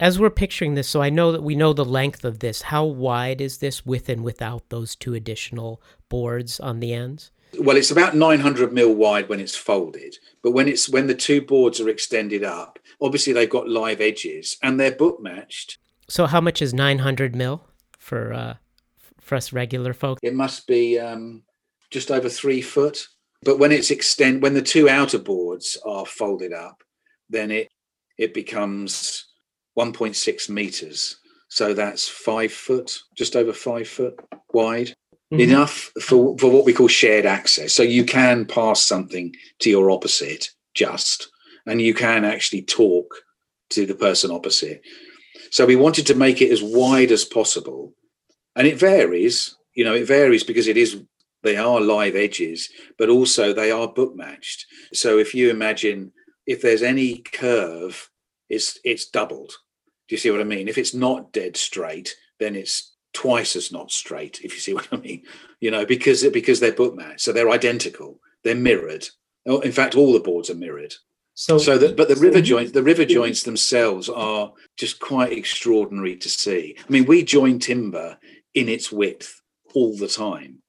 [0.00, 2.62] as we're picturing this, so I know that we know the length of this.
[2.62, 7.30] How wide is this with and without those two additional boards on the ends?
[7.58, 11.40] Well, it's about 900 mil wide when it's folded, but when it's when the two
[11.40, 15.78] boards are extended up, obviously they've got live edges and they're book matched.
[16.08, 17.64] So, how much is 900 mil
[17.98, 18.54] for uh,
[19.20, 20.20] for us regular folks?
[20.22, 21.42] It must be um,
[21.90, 23.06] just over three foot.
[23.44, 26.82] But when it's extend, when the two outer boards are folded up,
[27.28, 27.68] then it
[28.18, 29.26] it becomes
[29.78, 31.16] 1.6 meters.
[31.48, 34.14] So that's five foot, just over five foot
[34.52, 34.94] wide.
[35.32, 35.40] Mm-hmm.
[35.40, 37.72] Enough for, for what we call shared access.
[37.72, 41.30] So you can pass something to your opposite just,
[41.66, 43.14] and you can actually talk
[43.70, 44.82] to the person opposite.
[45.50, 47.94] So we wanted to make it as wide as possible.
[48.56, 51.00] And it varies, you know, it varies because it is
[51.42, 54.66] they are live edges, but also they are book matched.
[54.92, 56.12] So if you imagine
[56.46, 58.10] if there's any curve,
[58.48, 59.52] it's it's doubled.
[60.08, 60.68] Do you see what I mean?
[60.68, 64.40] If it's not dead straight, then it's twice as not straight.
[64.42, 65.22] If you see what I mean,
[65.60, 69.08] you know, because because they're book matched, so they're identical, they're mirrored.
[69.46, 70.94] Oh, in fact, all the boards are mirrored.
[71.34, 76.16] So, so that, but the river joints, the river joints themselves are just quite extraordinary
[76.16, 76.76] to see.
[76.78, 78.16] I mean, we join timber
[78.54, 79.42] in its width
[79.74, 80.62] all the time.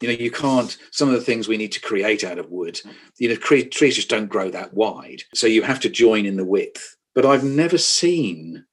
[0.00, 0.76] You know, you can't.
[0.92, 2.80] Some of the things we need to create out of wood,
[3.18, 5.22] you know, trees just don't grow that wide.
[5.34, 6.96] So you have to join in the width.
[7.14, 8.64] But I've never seen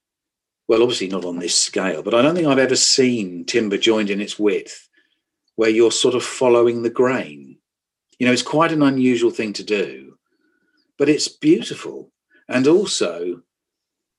[0.70, 4.12] well, obviously not on this scale, but I don't think I've ever seen timber joined
[4.12, 4.88] in its width
[5.56, 7.58] where you're sort of following the grain.
[8.20, 10.20] You know, it's quite an unusual thing to do,
[11.00, 12.12] but it's beautiful.
[12.48, 13.42] And also,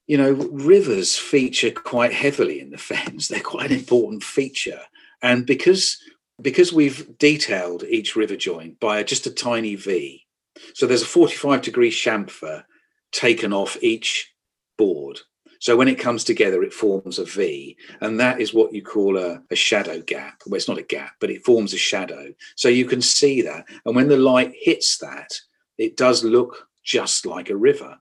[0.09, 3.29] you know, rivers feature quite heavily in the fens.
[3.29, 4.81] They're quite an important feature.
[5.23, 5.99] And because
[6.43, 10.27] because we've detailed each river joint by just a tiny V,
[10.75, 12.65] so there's a 45 degree chamfer
[13.13, 14.33] taken off each
[14.77, 15.21] board.
[15.61, 19.19] So when it comes together, it forms a V, and that is what you call
[19.19, 20.41] a, a shadow gap.
[20.47, 22.33] Well, it's not a gap, but it forms a shadow.
[22.57, 23.67] So you can see that.
[23.85, 25.39] And when the light hits that,
[25.77, 27.99] it does look just like a river.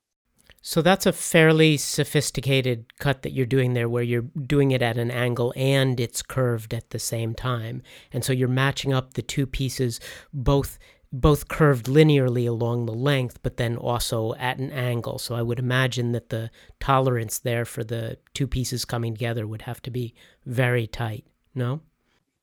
[0.62, 4.98] So that's a fairly sophisticated cut that you're doing there, where you're doing it at
[4.98, 7.82] an angle and it's curved at the same time.
[8.12, 10.00] And so you're matching up the two pieces,
[10.34, 10.78] both
[11.12, 15.18] both curved linearly along the length, but then also at an angle.
[15.18, 19.64] So I would imagine that the tolerance there for the two pieces coming together would
[19.64, 20.14] have to be
[20.46, 21.26] very tight.
[21.56, 21.82] No?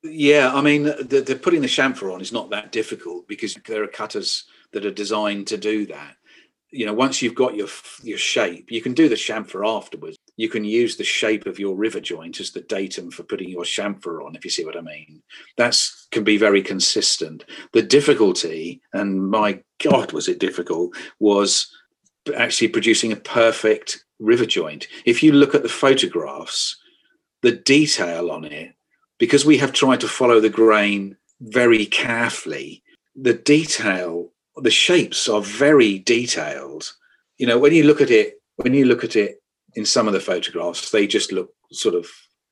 [0.03, 3.83] Yeah, I mean, the, the putting the chamfer on is not that difficult because there
[3.83, 6.17] are cutters that are designed to do that.
[6.77, 7.69] You know once you've got your
[8.03, 10.17] your shape you can do the chamfer afterwards.
[10.37, 13.65] You can use the shape of your river joint as the datum for putting your
[13.65, 15.23] chamfer on if you see what i mean.
[15.57, 17.45] That's can be very consistent.
[17.73, 21.75] The difficulty and my god was it difficult was
[22.37, 24.89] actually producing a perfect river joint.
[25.05, 26.77] If you look at the photographs
[27.43, 28.75] the detail on it
[29.19, 32.83] because we have tried to follow the grain very carefully
[33.15, 36.93] the detail the shapes are very detailed.
[37.39, 39.43] You know, when you look at it, when you look at it
[39.75, 42.07] in some of the photographs, they just look sort of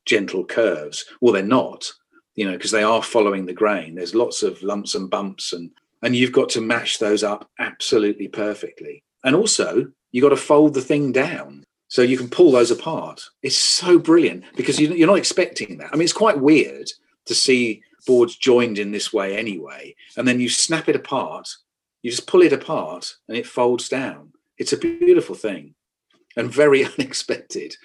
[0.04, 1.04] gentle curves.
[1.20, 1.90] Well, they're not,
[2.34, 3.94] you know, because they are following the grain.
[3.94, 5.70] There's lots of lumps and bumps, and
[6.02, 9.02] and you've got to match those up absolutely perfectly.
[9.24, 13.22] And also, you've got to fold the thing down so you can pull those apart.
[13.42, 15.90] It's so brilliant because you're not expecting that.
[15.92, 16.90] I mean, it's quite weird
[17.26, 21.48] to see boards joined in this way anyway, and then you snap it apart
[22.04, 24.30] you just pull it apart and it folds down.
[24.58, 25.74] It's a beautiful thing
[26.36, 27.76] and very unexpected.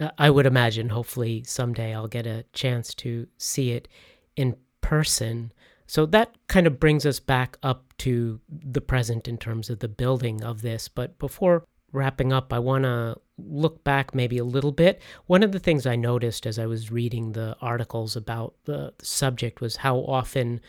[0.00, 3.88] Uh, I would imagine, hopefully, someday I'll get a chance to see it
[4.36, 5.52] in person.
[5.86, 9.88] So that kind of brings us back up to the present in terms of the
[9.88, 10.86] building of this.
[10.86, 15.02] But before wrapping up, I want to look back maybe a little bit.
[15.26, 19.60] One of the things I noticed as I was reading the articles about the subject
[19.60, 20.60] was how often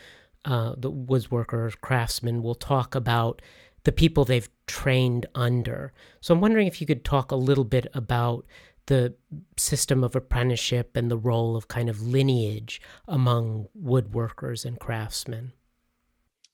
[0.46, 3.42] uh, the woodworkers, craftsmen will talk about
[3.82, 5.92] the people they've trained under.
[6.20, 8.46] So I'm wondering if you could talk a little bit about
[8.86, 9.14] the
[9.56, 15.52] system of apprenticeship and the role of kind of lineage among woodworkers and craftsmen.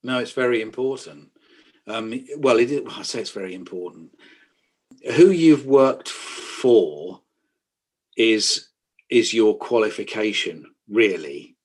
[0.02, 1.30] No, it's very important.
[1.86, 4.12] Um, well, is, I say it's very important.
[5.16, 7.20] Who you've worked for
[8.16, 8.68] is
[9.10, 11.56] is your qualification, really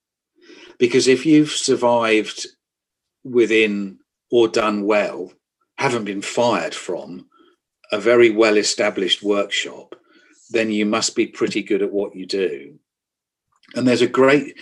[0.77, 2.47] because if you've survived
[3.23, 3.99] within
[4.31, 5.31] or done well,
[5.77, 7.27] haven't been fired from
[7.91, 9.95] a very well established workshop,
[10.49, 12.77] then you must be pretty good at what you do.
[13.75, 14.57] And there's a great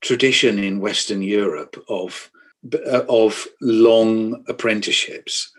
[0.00, 2.30] tradition in Western Europe of
[2.74, 5.52] uh, of long apprenticeships.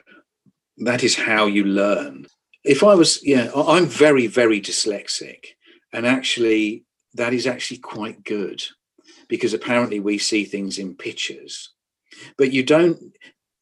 [0.78, 2.28] That is how you learn.
[2.64, 5.56] If I was, yeah, I'm very, very dyslexic,
[5.94, 6.84] and actually,
[7.14, 8.64] that is actually quite good
[9.28, 11.74] because apparently we see things in pictures.
[12.38, 13.16] But you don't,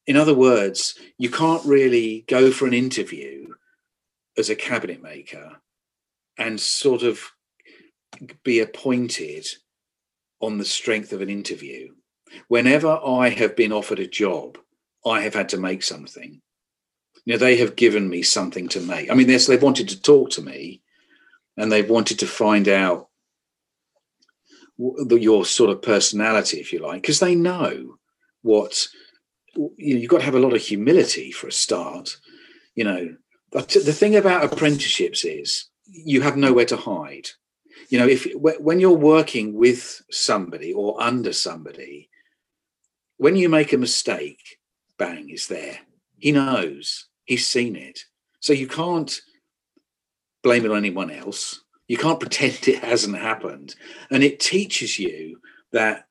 [0.07, 3.53] in other words, you can't really go for an interview
[4.37, 5.57] as a cabinet maker
[6.37, 7.31] and sort of
[8.43, 9.47] be appointed
[10.41, 11.93] on the strength of an interview.
[12.47, 14.57] Whenever I have been offered a job,
[15.05, 16.41] I have had to make something.
[17.25, 19.09] You know, they have given me something to make.
[19.09, 20.81] I mean, they've wanted to talk to me
[21.57, 23.09] and they've wanted to find out
[24.77, 27.97] your sort of personality, if you like, because they know
[28.41, 28.87] what
[29.55, 32.17] you know, you've got to have a lot of humility for a start.
[32.75, 33.15] You know,
[33.51, 37.29] the thing about apprenticeships is you have nowhere to hide.
[37.89, 42.09] You know, if when you're working with somebody or under somebody,
[43.17, 44.57] when you make a mistake,
[44.97, 45.79] bang, is there.
[46.17, 47.07] He knows.
[47.23, 48.01] He's seen it.
[48.39, 49.21] So you can't
[50.43, 51.63] blame it on anyone else.
[51.87, 53.75] You can't pretend it hasn't happened.
[54.09, 55.39] And it teaches you
[55.71, 56.07] that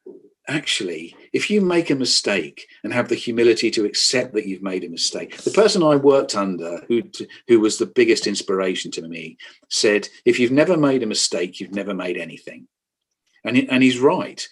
[0.46, 4.84] actually, if you make a mistake and have the humility to accept that you've made
[4.84, 7.02] a mistake, the person I worked under, who
[7.48, 11.74] who was the biggest inspiration to me, said, "If you've never made a mistake, you've
[11.74, 12.68] never made anything,"
[13.44, 14.46] and and he's right.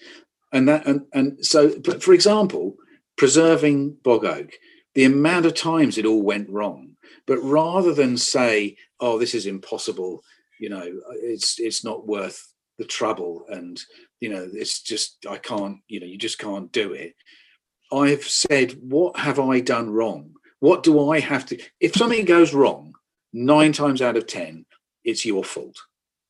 [0.51, 1.71] And that and and so,
[2.01, 2.77] for example,
[3.17, 4.53] preserving bog oak,
[4.95, 6.97] the amount of times it all went wrong,
[7.27, 10.25] but rather than say, "Oh, this is impossible,"
[10.63, 13.45] you know it's it's not worth the trouble.
[13.49, 13.83] And
[14.21, 17.15] you know it's just i can't you know you just can't do it.
[17.93, 20.35] I've said what have i done wrong?
[20.61, 22.95] What do i have to if something goes wrong
[23.33, 24.65] nine times out of ten
[25.03, 25.79] it's your fault.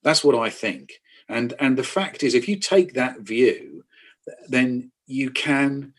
[0.03, 0.95] That's what i think.
[1.29, 3.85] And and the fact is if you take that view
[4.49, 5.93] then you can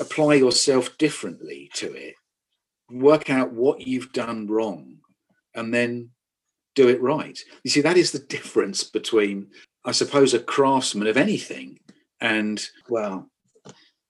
[0.00, 2.14] apply yourself differently to it
[2.90, 4.98] work out what you've done wrong
[5.54, 6.10] and then
[6.76, 7.42] do it right.
[7.64, 9.48] You see, that is the difference between,
[9.84, 11.80] I suppose, a craftsman of anything
[12.20, 13.28] and, well,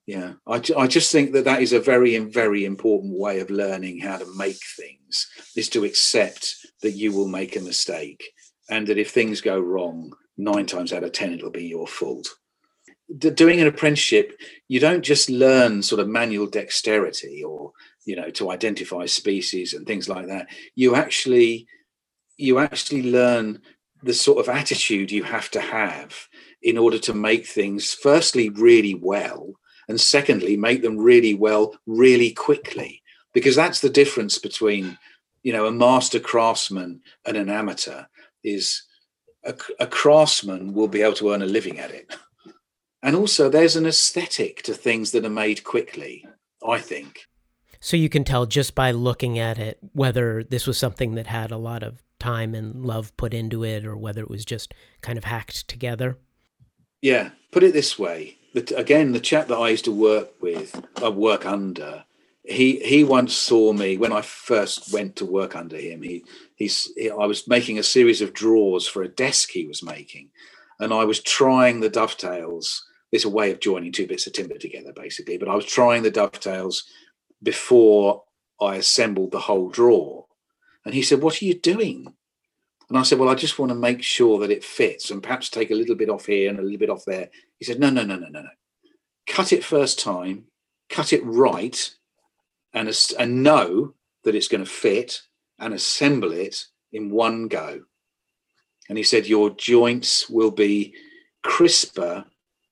[0.07, 3.99] yeah, I, I just think that that is a very, very important way of learning
[3.99, 8.23] how to make things is to accept that you will make a mistake
[8.71, 12.29] and that if things go wrong, nine times out of 10, it'll be your fault.
[13.19, 14.39] doing an apprenticeship,
[14.69, 17.73] you don't just learn sort of manual dexterity or,
[18.05, 20.47] you know, to identify species and things like that.
[20.77, 21.67] You actually
[22.37, 23.61] you actually learn
[24.03, 26.29] the sort of attitude you have to have
[26.63, 29.55] in order to make things firstly really well
[29.89, 34.99] and secondly make them really well really quickly because that's the difference between
[35.47, 38.03] you know, a master craftsman and an amateur
[38.43, 38.83] is
[39.45, 42.13] a, a craftsman will be able to earn a living at it.
[43.01, 46.27] And also, there's an aesthetic to things that are made quickly,
[46.69, 47.21] I think.
[47.81, 51.51] So you can tell just by looking at it whether this was something that had
[51.51, 55.19] a lot of time and love put into it or whether it was just kind
[55.19, 56.19] of hacked together.
[57.03, 58.39] Yeah, put it this way.
[58.75, 62.05] Again, the chap that I used to work with, uh, work under,
[62.43, 66.03] he he once saw me when I first went to work under him.
[66.03, 66.25] He
[66.55, 70.31] he's he, I was making a series of drawers for a desk he was making,
[70.81, 72.85] and I was trying the dovetails.
[73.13, 75.39] It's a way of joining two bits of timber together, basically.
[75.39, 76.85] But I was trying the dovetails
[77.43, 78.25] before
[78.61, 80.27] I assembled the whole drawer,
[80.85, 82.15] and he said, "What are you doing?"
[82.89, 85.49] And I said, "Well, I just want to make sure that it fits, and perhaps
[85.49, 87.91] take a little bit off here and a little bit off there." He said, "No,
[87.91, 88.51] no, no, no, no, no.
[89.27, 90.47] Cut it first time,
[90.89, 91.97] cut it right."
[92.77, 95.23] and, and know that it's going to fit
[95.59, 97.81] and assemble it in one go.
[98.89, 100.95] And he said, Your joints will be
[101.43, 102.27] crisper,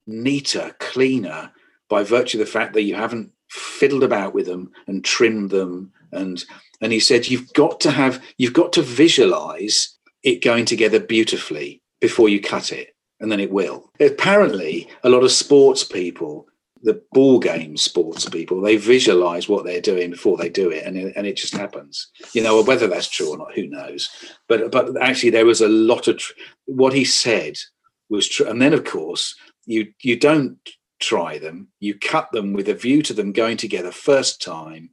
[0.06, 1.52] neater, cleaner
[1.88, 5.92] by virtue of the fact that you haven't fiddled about with them and trimmed them.
[6.12, 6.44] And,
[6.80, 11.82] and he said, You've got to have, you've got to visualize it going together beautifully
[12.00, 13.90] before you cut it, and then it will.
[14.00, 16.48] Apparently, a lot of sports people
[16.82, 20.98] the ball game sports people they visualize what they're doing before they do it and
[20.98, 24.10] it, and it just happens you know whether that's true or not who knows
[24.48, 26.34] but but actually there was a lot of tr-
[26.66, 27.54] what he said
[28.10, 29.34] was true and then of course
[29.64, 30.58] you you don't
[31.04, 34.90] try them you cut them with a view to them going together first time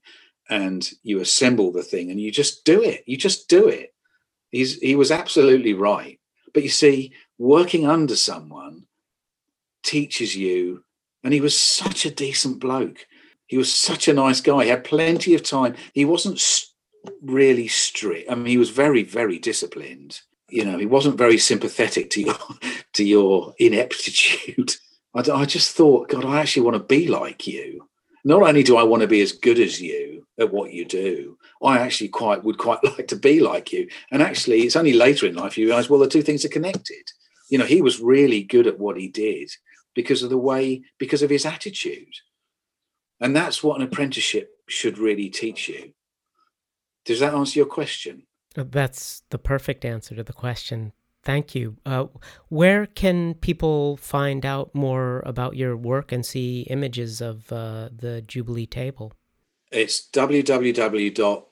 [0.49, 3.93] and you assemble the thing and you just do it you just do it
[4.49, 6.19] he's he was absolutely right
[6.53, 8.83] but you see working under someone
[9.83, 10.83] teaches you
[11.23, 13.05] and he was such a decent bloke.
[13.47, 14.63] He was such a nice guy.
[14.63, 15.75] He had plenty of time.
[15.93, 16.41] He wasn't
[17.21, 18.31] really strict.
[18.31, 20.21] I mean, he was very, very disciplined.
[20.49, 22.35] You know, he wasn't very sympathetic to your
[22.93, 24.75] to your ineptitude.
[25.13, 27.87] I, I just thought, God, I actually want to be like you.
[28.23, 31.37] Not only do I want to be as good as you at what you do,
[31.63, 33.89] I actually quite would quite like to be like you.
[34.11, 37.03] And actually, it's only later in life you realize, well, the two things are connected.
[37.49, 39.51] You know, he was really good at what he did
[39.93, 42.13] because of the way, because of his attitude.
[43.19, 45.93] And that's what an apprenticeship should really teach you.
[47.05, 48.23] Does that answer your question?
[48.57, 50.93] Uh, that's the perfect answer to the question.
[51.23, 51.77] Thank you.
[51.85, 52.07] Uh,
[52.49, 58.23] where can people find out more about your work and see images of uh, the
[58.23, 59.13] Jubilee table?
[59.71, 61.45] It's www.the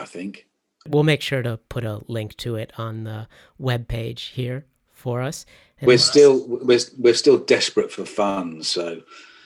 [0.00, 0.46] I think.
[0.88, 5.22] We'll make sure to put a link to it on the web page here for
[5.22, 5.46] us.
[5.80, 9.02] And we're still we're, we're still desperate for funds, so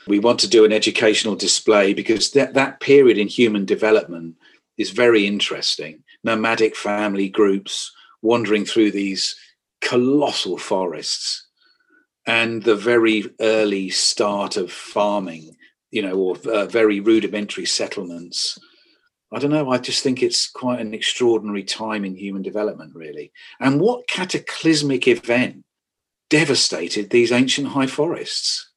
[0.07, 4.37] we want to do an educational display because that that period in human development
[4.77, 6.03] is very interesting.
[6.25, 7.93] Nomadic family groups
[8.23, 9.37] wandering through these
[9.81, 11.47] colossal forests
[12.27, 15.57] and the very early start of farming,
[15.91, 18.59] you know, or uh, very rudimentary settlements.
[19.33, 19.71] I don't know.
[19.71, 23.33] I just think it's quite an extraordinary time in human development, really.
[23.61, 25.65] And what cataclysmic event
[26.29, 28.71] devastated these ancient high forests?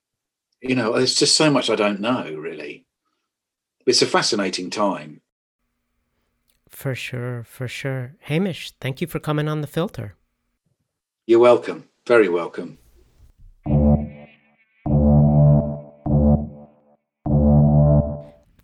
[0.61, 2.85] You know, there's just so much I don't know, really.
[3.85, 5.21] It's a fascinating time.
[6.73, 8.15] For sure, for sure.
[8.21, 10.15] Hamish, thank you for coming on the filter.
[11.27, 11.87] You're welcome.
[12.07, 12.79] Very welcome.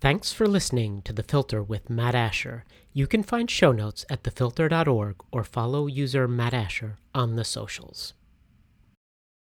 [0.02, 2.66] Thanks for listening to The Filter with Matt Asher.
[2.94, 8.16] You can find show notes at thefilter.org or follow user Matt Asher on the socials.